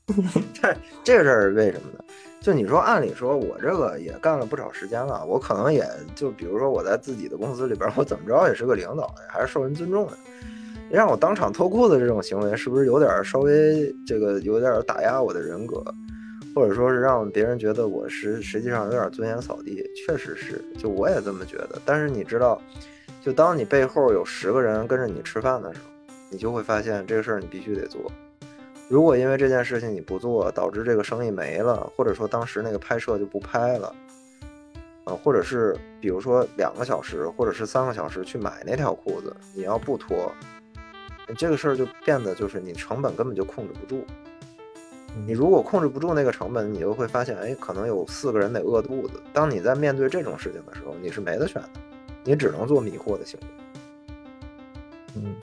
[0.53, 2.03] 这这事儿是为什么呢？
[2.39, 10.13] 就你说，按理说，我这个也干了不少时间了，我可能也就比如说我在自己的公司里边，我怎么着也是个领导，还是受人尊重的。
[10.89, 15.83] 让我当场脱裤子这种行为，是不是有点稍微这个有点打压我的人格？
[16.53, 21.81] 或者说是让别人觉得我实实际上有点尊严扫地，确实是，就我也这么觉得。
[21.85, 22.61] 但是你知道，
[23.21, 28.11] 就当你背后有十个人跟着你吃饭的时候，你就会发现这个事儿你必须得做。
[28.89, 33.95] 如果因为这件事情你不做，导致这个生意没了，或者说当时那个拍摄就不拍了，
[35.05, 40.29] 啊，或者是比如说两个小时或者是三个小时去买那条裤子，你要不脱，
[41.37, 44.05] 这个事儿就变得就是你成本根本就控制不住。
[45.25, 49.21] 你如果控制不住那个成本，你就会发现，哎，可能有四个人得饿肚子。
[49.33, 51.69] 当你在面对这种事情的时候，你是没得选的，
[52.23, 53.47] 你只能做迷惑的行为。
[55.15, 55.35] 嗯，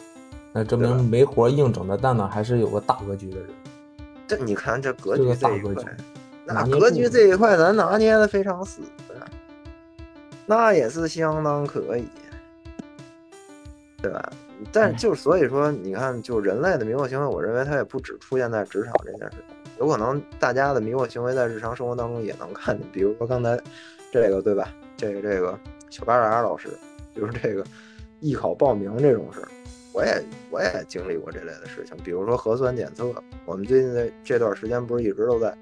[0.52, 3.48] 那证明没活硬整的蛋呢还是有个大格局的人。
[4.26, 5.84] 这你看这格局这这一块格，
[6.46, 8.80] 那格局这一块咱拿捏的非常死，
[10.46, 12.08] 那也是相当可以，
[14.00, 14.32] 对吧？
[14.72, 22.86] 但就所以说，你看，就人类的迷惑行为，我认为它也不只出现在职场这件事情，有可能大家的迷惑行为在日常生活当中也能看见。
[22.92, 23.58] 比如说刚才
[24.12, 24.74] 这个，对吧？
[24.96, 25.58] 这个这个
[25.90, 26.70] 小巴达老师，
[27.14, 27.64] 就是这个
[28.20, 29.48] 艺考报名这种事儿，
[29.92, 31.96] 我也我也经历过这类的事情。
[32.04, 33.14] 比如说核酸检测，
[33.46, 35.56] 我们最近的这段时间不是一直都在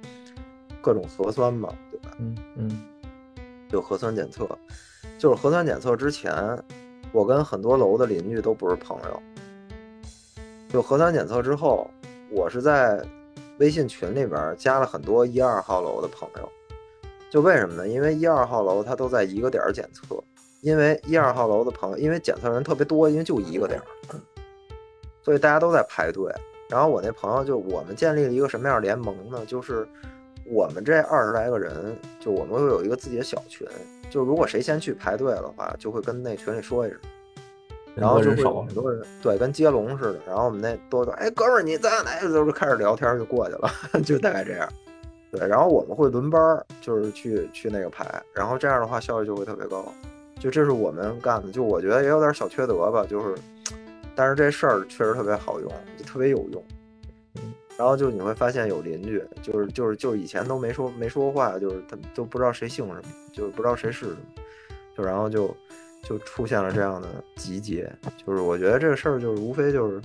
[0.81, 2.17] 各种核酸嘛，对吧？
[2.19, 2.83] 嗯嗯
[3.69, 4.49] 就核酸检测，
[5.19, 6.33] 就是核酸检测之前，
[7.13, 9.23] 我跟很多楼的邻居都不是朋友。
[10.69, 11.91] 就核酸检测之后，
[12.31, 13.05] 我是在
[13.59, 16.53] 微信群里边加了很多一二号楼的朋友。
[17.29, 17.89] 就为什么呢？
[17.89, 20.23] 因为一二号楼它都在一个点儿检测，
[20.61, 23.87] 因为一二号楼的朋友，因为检测人特别多，因为就一个点儿，
[25.23, 26.33] 所以大家都在排队。
[26.69, 29.45] 然后我那朋友就我们建立了一个什么样的联盟呢？
[29.47, 29.87] 就是
[30.45, 33.67] 我们这二十来个人，就我们会有一个自己的小群，
[34.09, 36.99] 就如果谁先去排队的话，就会跟那群里说一声，
[37.97, 42.21] 然后就会有很多人对跟接龙似的，然后我们那都说，哎，哥们儿你在哪？
[42.21, 43.71] 就是开始聊天就过去了，
[44.05, 44.69] 就大概这样。
[45.33, 49.85] 对，然后我们会轮班儿，就是去去那个排，然后这样的话效率就会特别高。
[50.39, 53.35] 就这是我们干的，就我觉得也有点小缺德吧，就是，
[54.15, 56.63] 但是这事儿确实特别好用，就特别有用。
[57.79, 64.17] 然后就你会发现有邻居，就是就是就是以前都没说没说话，就是他都不知道谁姓什么，就是不知道谁是什么，
[64.97, 65.55] 就然后就
[66.09, 67.93] 就出现了这样的集结，
[68.25, 70.01] 就是我觉得这个事儿就是无非就是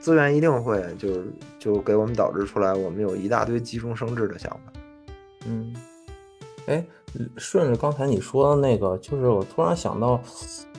[0.00, 1.26] 资源一定会就是
[1.58, 4.72] 就给我们导致出来我们有一大堆急中生智的想法。
[5.46, 5.74] 嗯，
[6.64, 6.82] 哎，
[7.36, 10.18] 顺着刚才你说的那个，就是我突然想到，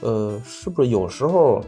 [0.02, 1.62] 呃，是不是有时候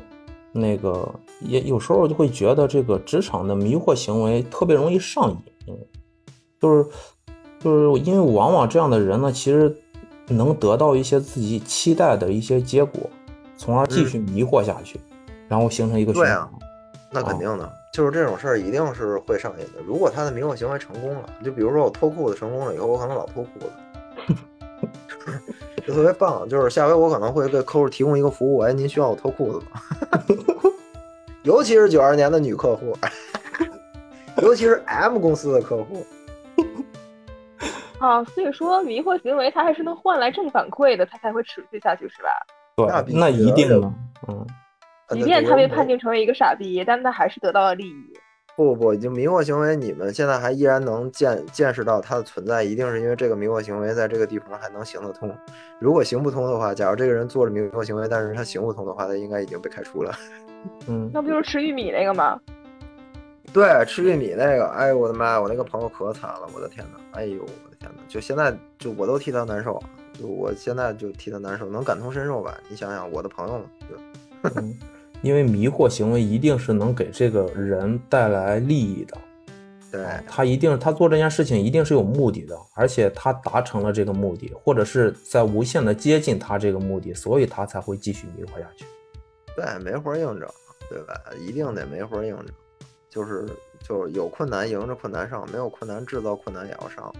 [0.51, 1.07] 那个
[1.41, 5.77] 也有时候就会觉得这个职场的迷惑行为特别容易上瘾，
[6.59, 6.89] 就是
[7.59, 9.69] 就是因为往往这样的人呢，其实
[10.27, 13.09] 能得到一些自己期待的一些结果，
[13.57, 14.99] 从而继续迷惑下去，
[15.47, 16.31] 然后形成一个循环。
[16.31, 16.49] 对啊
[17.09, 19.81] 那肯定的，就是这种事儿一定是会上瘾的。
[19.85, 24.35] 如果他的迷惑行为成功了，就比如说我脱裤子成功了以后，我可能老脱裤子，
[25.87, 26.47] 就特别棒。
[26.49, 29.81] 就是下回我可能会给客户提供一个服务，哎，您需要我脱裤子吗？
[31.43, 32.93] 尤其是九二年的女客户，
[34.43, 36.05] 尤其是 M 公司的客户，
[37.99, 42.29] 啊，所以说迷惑行为它还是能换来正反馈的，它才会持续下去，是吧？
[43.03, 43.93] 对，那一定的，
[44.27, 44.45] 嗯。
[45.09, 48.19] 即便他被判定成为一个傻逼，但他还是得到了利益。
[48.57, 55.33] 不不不，就迷惑行为，你们现在还依然能见见识到它的存在，一定是因为这个迷惑行为在这个地方还能行得通。
[55.79, 60.11] 如果行不通的话，假如这个人做了迷惑行为，但是他行不通的话，他应该已经被开除了。
[60.89, 62.37] 嗯，那不就是吃玉米那个吗？
[63.53, 69.81] 对，吃玉米那个，哎呦我的妈呀，我那个朋友可惨了，我的天呐，哎呦我的天呐，就现在就我都替他难受，
[70.13, 72.55] 就我现在就替他难受，能感同身受吧？
[72.69, 74.77] 你想想，我的朋友嘛，对吧嗯，
[75.21, 79.17] 因为迷惑行为一定是能给这个人带来利益的，
[79.91, 88.85] 对他一定他做这件事情一定是有目的的，而且他达成了这个目的，或者是在无限的接近他这个目的，所以他才会继续迷惑下去。
[89.55, 90.47] 对，没活儿硬整，
[90.89, 91.15] 对吧？
[91.39, 92.47] 一定得没活儿硬整，
[93.09, 93.45] 就是
[93.81, 97.13] 就是有困难迎着困难上，没有困难制造困难也要上。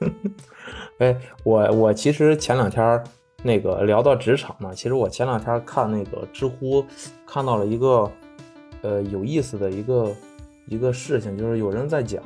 [0.98, 3.02] 哎，我我其实前两天
[3.42, 6.84] 那个聊到职场呢，其实我前两天看那个知乎
[7.26, 8.10] 看到了一个
[8.82, 10.14] 呃有意思的一个
[10.66, 12.22] 一个事情，就是有人在讲，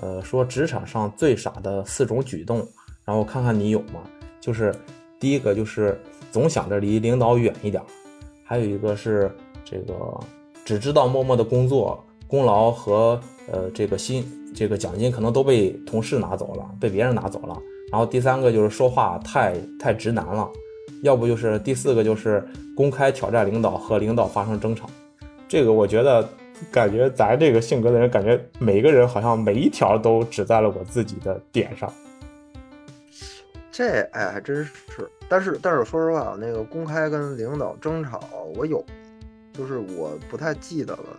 [0.00, 2.66] 呃，说职场上最傻的四种举动，
[3.04, 4.02] 然后看看你有吗？
[4.40, 4.74] 就是
[5.18, 6.00] 第一个就是
[6.30, 7.82] 总想着离领导远一点，
[8.44, 9.30] 还有一个是
[9.64, 9.94] 这个
[10.64, 13.20] 只知道默默的工作，功劳和
[13.52, 17.56] 呃这个薪这个奖金可能都被同事拿走了，被别人拿走了。
[17.92, 20.50] 然后第三个就是说话太太直男了，
[21.02, 22.44] 要不就是第四个就是
[22.74, 24.88] 公开挑战领导和领导发生争吵。
[25.46, 26.26] 这个我觉得，
[26.72, 31.92] 感觉咱这个性格的人，感觉每个人好像每一条都指在了我自己的点上。
[33.70, 34.72] 这哎还真是，
[35.28, 38.20] 但是但是说实话，那个公开跟领导争吵，
[38.56, 38.84] 我有，
[39.54, 41.16] 就是我不太记得了，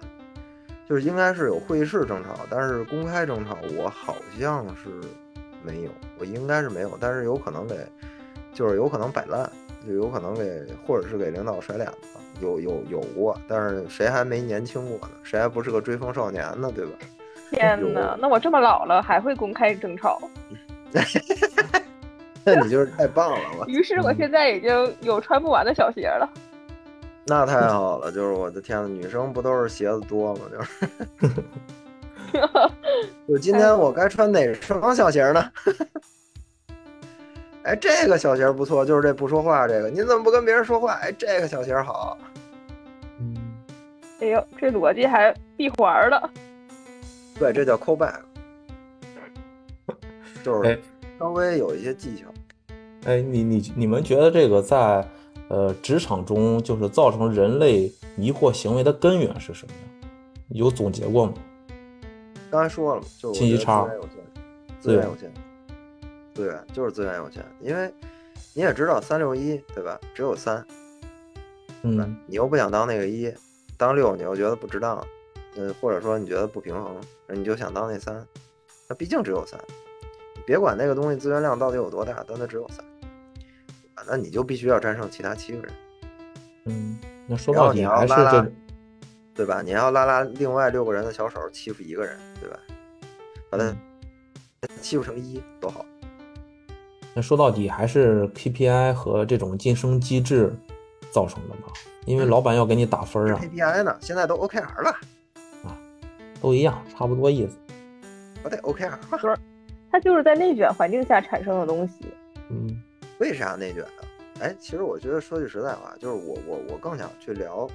[0.88, 4.90] 就是应该是有会议室争吵，但是公开争吵我好像是
[5.64, 7.76] 没有，我应该是没有，但是有可能给，
[8.54, 9.50] 就是有可能摆烂，
[9.88, 15.14] 就有可能给，或者是给领导甩脸子，有有有过，但是谁还没年轻过呢？
[15.24, 16.70] 谁还不是个追风少年呢？
[16.76, 16.92] 对吧？
[17.52, 20.20] 天哪，那我这么老了还会公开争吵？
[22.44, 23.66] 那你就是太棒了，我。
[23.66, 26.30] 于是我现在已经有穿不完的小鞋了。
[27.26, 30.42] 那太好了，就是我的天呐，女生不都是鞋子多吗？
[30.52, 30.70] 就是。
[33.28, 35.52] 就今天我该穿哪双小鞋呢？
[37.64, 39.90] 哎，这个小鞋不错，就是这不说话这个。
[39.90, 40.94] 您怎么不跟别人说话？
[41.02, 42.18] 哎，这个小鞋好。
[43.20, 43.36] 嗯。
[44.20, 46.30] 哎呦，这逻辑还闭环了。
[47.40, 48.20] 对，这叫 call back，
[50.44, 50.80] 就是
[51.18, 52.28] 稍微有一些技巧。
[53.06, 55.04] 哎，你你你们觉得这个在
[55.50, 60.10] 呃职场中，就是造成人类迷惑行为的根源是什么呀？
[60.50, 61.34] 有总结过吗？
[62.52, 63.88] 刚才说了嘛，就信息差，
[64.80, 65.34] 资源有限，
[66.34, 67.44] 资源就是资源有限。
[67.62, 67.92] 因为
[68.54, 70.00] 你也知道三六一对吧？
[70.14, 70.66] 只有三，
[71.82, 73.34] 嗯，你又不想当那个一，
[73.78, 75.06] 当六你又觉得不值当，
[75.58, 76.96] 呃，或者说你觉得不平衡，
[77.28, 78.26] 你就想当那三，
[78.88, 79.60] 那毕竟只有三，
[80.46, 82.86] 别管那个东西资源量到底有多大，但它只有三。
[84.08, 85.74] 那你就必须要战胜其他七个人。
[86.66, 88.52] 嗯，那说到底还是这，
[89.34, 89.62] 对吧？
[89.62, 92.58] 你要拉拉另外六个人的小手欺负一个人，对吧？
[93.50, 93.76] 把他
[94.82, 95.86] 欺负成一多好。
[97.14, 100.54] 那说到底还是 KPI 和这种晋升机制
[101.12, 101.72] 造成的吧？
[102.06, 103.40] 因为老板要给你打分啊。
[103.42, 103.96] KPI 呢？
[104.02, 104.90] 现在都 OKR 了。
[105.64, 105.78] 啊，
[106.42, 107.58] 都一样，差不多意思。
[108.44, 109.18] 不对 OKR 吧。
[109.22, 109.38] 就是，
[109.92, 112.06] 它就是在内卷环境下产生的东西。
[112.50, 112.82] 嗯。
[113.20, 114.02] 为啥内卷啊？
[114.42, 117.68] 哎，其实我觉得说句实在话，就是我我我更想去聊，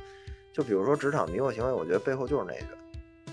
[0.52, 3.24] 就比如说职场迷惑行为，我觉得背后就是内卷。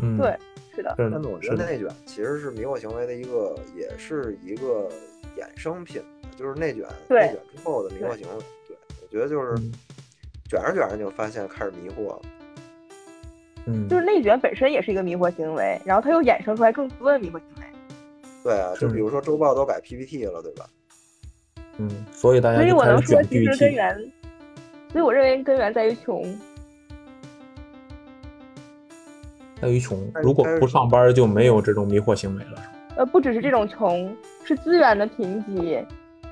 [0.00, 0.34] 嗯，对，
[0.74, 0.94] 是的。
[0.96, 4.88] 但是我觉得内卷其实是迷惑行为的一个，也是一个
[5.36, 6.02] 衍生品，
[6.36, 8.44] 就是内卷内卷之后的迷惑行为。
[8.66, 9.56] 对，我觉得就是
[10.48, 12.22] 卷着卷着就发现开始迷惑了。
[13.66, 17.66] 嗯，就是内卷本身也是一个迷惑行为，然后它又衍生出来更多的迷惑行为。
[18.42, 20.66] 对啊，就比如说周报都改 PPT 了，对吧？
[21.78, 23.94] 嗯，所以大家所以我能说，其实根源，
[24.90, 26.24] 所以我认为根源在于穷，
[29.60, 30.10] 在于穷。
[30.22, 32.62] 如果不上班，就没有这种迷惑行为了。
[32.96, 34.10] 呃，不只是这种穷，
[34.42, 35.84] 是资源的贫瘠，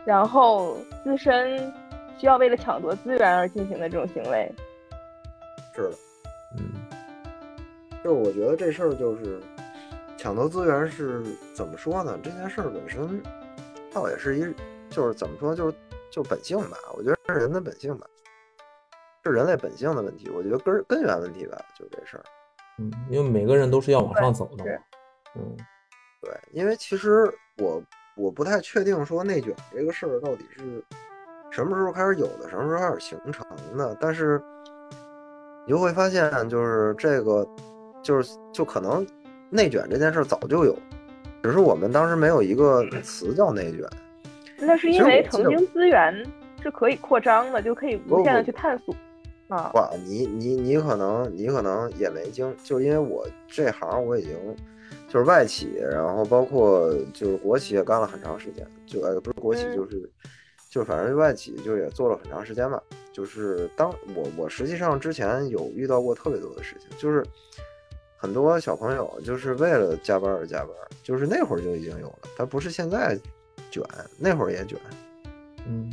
[0.07, 1.71] 然后自身
[2.17, 4.51] 需要为了抢夺资源而进行的这种行为。
[5.75, 5.91] 是的，
[6.57, 6.65] 嗯，
[8.03, 9.39] 就是我觉得这事儿就是
[10.17, 11.23] 抢夺资源是
[11.53, 12.19] 怎么说呢？
[12.23, 13.21] 这件事儿本身
[13.93, 14.55] 倒也是一。
[14.95, 15.77] 就是怎么说，就是
[16.09, 18.07] 就本性吧，我觉得是人的本性吧，
[19.25, 20.31] 是人类本性的问题。
[20.31, 22.25] 我觉得根根源问题吧，就这事儿。
[22.79, 24.71] 嗯，因为每个人都是要往上走的嘛。
[25.35, 25.57] 嗯，
[26.23, 27.29] 对，因为其实
[27.59, 27.83] 我
[28.17, 30.85] 我不太确定说内卷这个事儿到底是
[31.51, 33.45] 什么时候开始有的，什么时候开始形成
[33.77, 33.97] 的。
[34.01, 34.41] 但是
[35.67, 37.45] 你就会发现，就是这个，
[38.03, 39.05] 就是就可能
[39.51, 40.79] 内卷这件事早就有，
[41.43, 43.85] 只是我们当时没有一个词叫内卷。
[44.67, 46.25] 那是因为曾经资源
[46.63, 48.95] 是可以扩张的，就可以无限的去探索
[49.49, 49.71] 啊。
[49.75, 54.33] 哇，你你你可能你可能也没经，就因为我这行我已经
[55.09, 60.11] 就是外企，然后包括就是国企也干了很长时间，就呃不是国企就是
[60.71, 62.83] 就反正外企就也做了很长时间吧。
[63.13, 67.25] 就是当我我实际上之前有遇到过特别多的事情，就是
[68.17, 70.71] 很多小朋友就是为了加班而加班，
[71.03, 73.19] 就是那会儿就已经有了，他不是现在。
[73.75, 73.83] 卷
[74.17, 74.79] 那会儿也卷，
[75.67, 75.93] 嗯，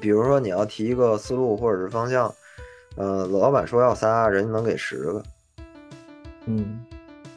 [0.00, 2.34] 比如说你要提一个思路或者是方向，
[2.96, 5.22] 呃，老板说要仨，人家能给十个，
[6.46, 6.84] 嗯，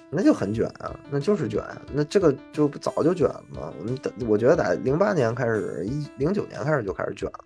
[0.09, 1.63] 那就很卷啊，那就是卷，
[1.93, 3.71] 那这个就不早就卷了嘛。
[3.77, 7.45] 我们等，我觉得在零八年开始，一零九年开始就开始卷了，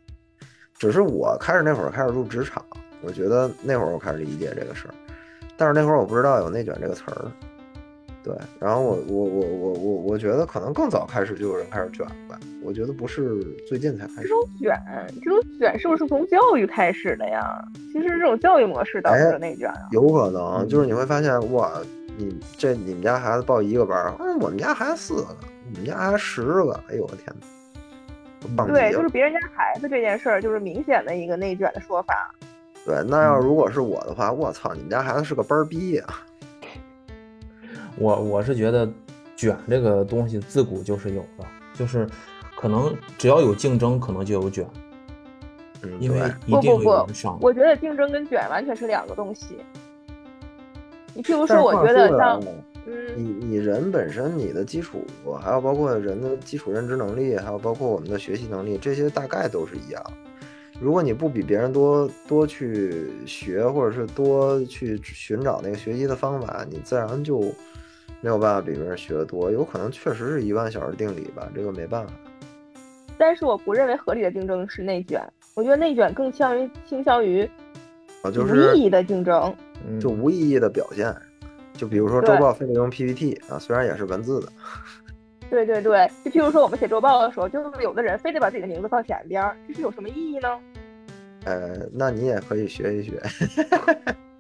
[0.78, 2.66] 只是我开始那会儿开始入职场，
[3.02, 4.94] 我觉得那会儿我开始理解这个事儿，
[5.58, 7.30] 但是那会儿我不知道有内卷这个词儿。
[8.24, 14.28] 对，然后我我我我我我觉得可能更早开始就有人开始卷了吧，我觉得不是最近才开始。
[14.28, 14.80] 这种卷，
[15.24, 17.64] 这种卷是不是从教育开始的呀？
[17.92, 19.88] 其实这种教育模式导致的内卷啊。
[19.92, 21.82] 有可能就是你会发现，哇，
[22.16, 25.36] 你这你们家孩子报一个班儿，嗯，我们家孩子四个，
[25.74, 27.36] 我们家孩子十个，哎呦我天
[28.56, 32.32] 哪，对，就是别人家孩子这件事儿，就是明显的一个内卷的说法。
[32.86, 36.06] 对，那要如果是我的话，我操，你们家孩子是个班儿逼呀、
[37.98, 38.90] 我我是觉得
[39.36, 42.08] 卷这个东西自古就是有的，就是
[42.56, 44.66] 可能只要有竞争，可能就有卷，
[45.82, 47.38] 嗯，因为对一定会不不不有人上。
[47.42, 49.58] 我觉得竞争跟卷完全是两个东西。
[51.14, 52.42] 你譬如说，我觉得像
[52.86, 55.06] 嗯，你你人本身你的基础，
[55.40, 60.02] 还有包括人的基础认知能力，还有包括我们的学习能力，这些大概都是一样。
[60.80, 67.54] 如果你不比别人多多去学，或者是多去寻找那个学习的方法，你自然就
[68.22, 69.52] 没有办法比别人学得多。
[69.52, 72.14] 有可能确实是一万小时定理吧，这个没办法。
[73.18, 75.22] 但是我不认为合理的竞争是内卷，
[75.54, 77.44] 我觉得内卷更倾向于倾向于
[78.24, 79.54] 啊，就无意义的竞争。
[79.88, 81.14] 嗯就无意义的表现。
[81.74, 84.48] 就比如说周报非得用 PPT 啊，虽然也是文字的，
[85.50, 90.60] 对对对，就譬如说我们写周报的时候，就是有的人非得把自己的名字放前边儿，这是有什么意义呢？
[91.46, 93.20] 呃，那你也可以学一学。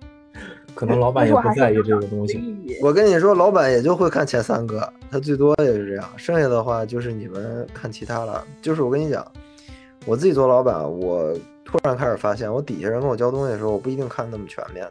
[0.73, 2.57] 可能老板也不在意这个东西。
[2.81, 8.43] 我跟你说，老板也就会看前三个，他最多也是这样，剩下的话就是你们看其他了。
[8.61, 9.25] 就是我跟你讲，
[10.05, 14.87] 我自己做老板，我突然开始发现，我底下人跟我交东西的时候，我不一定看那么全面，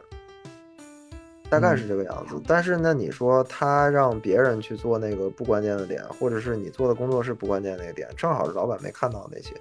[1.49, 2.41] 大概是这个样子。
[2.47, 9.53] 但是呢，你说他让别人去做那个不关键的点，或者是你做的工作是不关键的那个点，正好是老板没看到那些，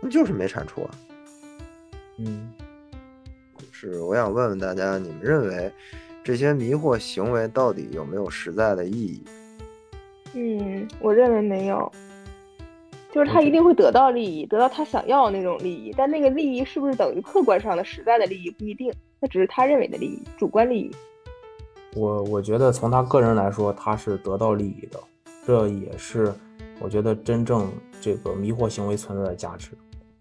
[0.00, 0.90] 那就是没产出啊。
[2.18, 2.52] 嗯，
[3.90, 5.68] 是我想问问大家，你们认为
[6.22, 9.24] 这些迷惑行为到底有没有实在的意义？
[10.34, 11.90] 嗯，我认为没有，
[13.10, 20.90] 就是他一定会得到利益，得到他想要的那种利益，但那个利益是不是等于客观上的实在的利益不一定，那只是他认为的利益，主观利益。
[21.96, 25.00] 我我觉得从他个人来说，他是得到利益的，
[25.44, 26.32] 这也是
[26.78, 27.68] 我觉得真正
[28.00, 29.72] 这个迷惑行为存在的价值。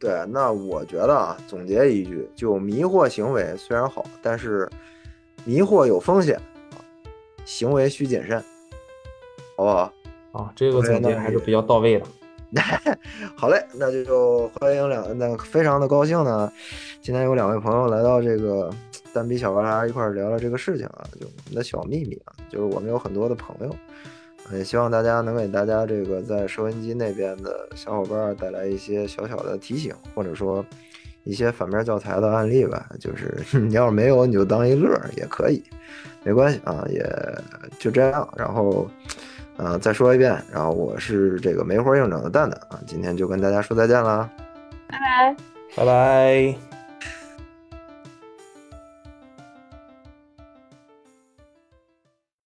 [0.02, 4.68] 对，那我觉得啊，总结一句，就迷惑行为虽然好，但是
[5.45, 6.36] 迷惑有风险
[6.72, 6.82] 啊，
[7.45, 8.43] 行为需谨慎，
[9.56, 9.93] 好不好？
[10.32, 12.06] 啊，这个总结还是比较到位的。
[13.38, 16.52] 好嘞，那就欢迎两，那非常的高兴呢，
[16.99, 18.74] 今天有两位朋友来到这个
[19.14, 23.76] 单逼小旮旯一块儿聊聊这个事情啊，就我们的小秘密啊，就是我们有很多的朋友，
[24.54, 30.66] 也希望大家能给大家这个在收音机那边的小伙伴儿带来一些小小的提醒，或者说
[31.24, 32.89] 一些反面教材的案例吧。
[33.00, 35.64] 就是 你要是没有，你就当一乐也可以，
[36.24, 37.04] 没关系啊，也
[37.80, 38.28] 就这样。
[38.36, 38.89] 然后，
[39.58, 44.30] 呃，再说一遍，然后我是这个没活硬整的蛋蛋啊，今天就跟大家说再见啦。
[44.88, 45.36] 拜拜。
[45.76, 46.70] 拜拜。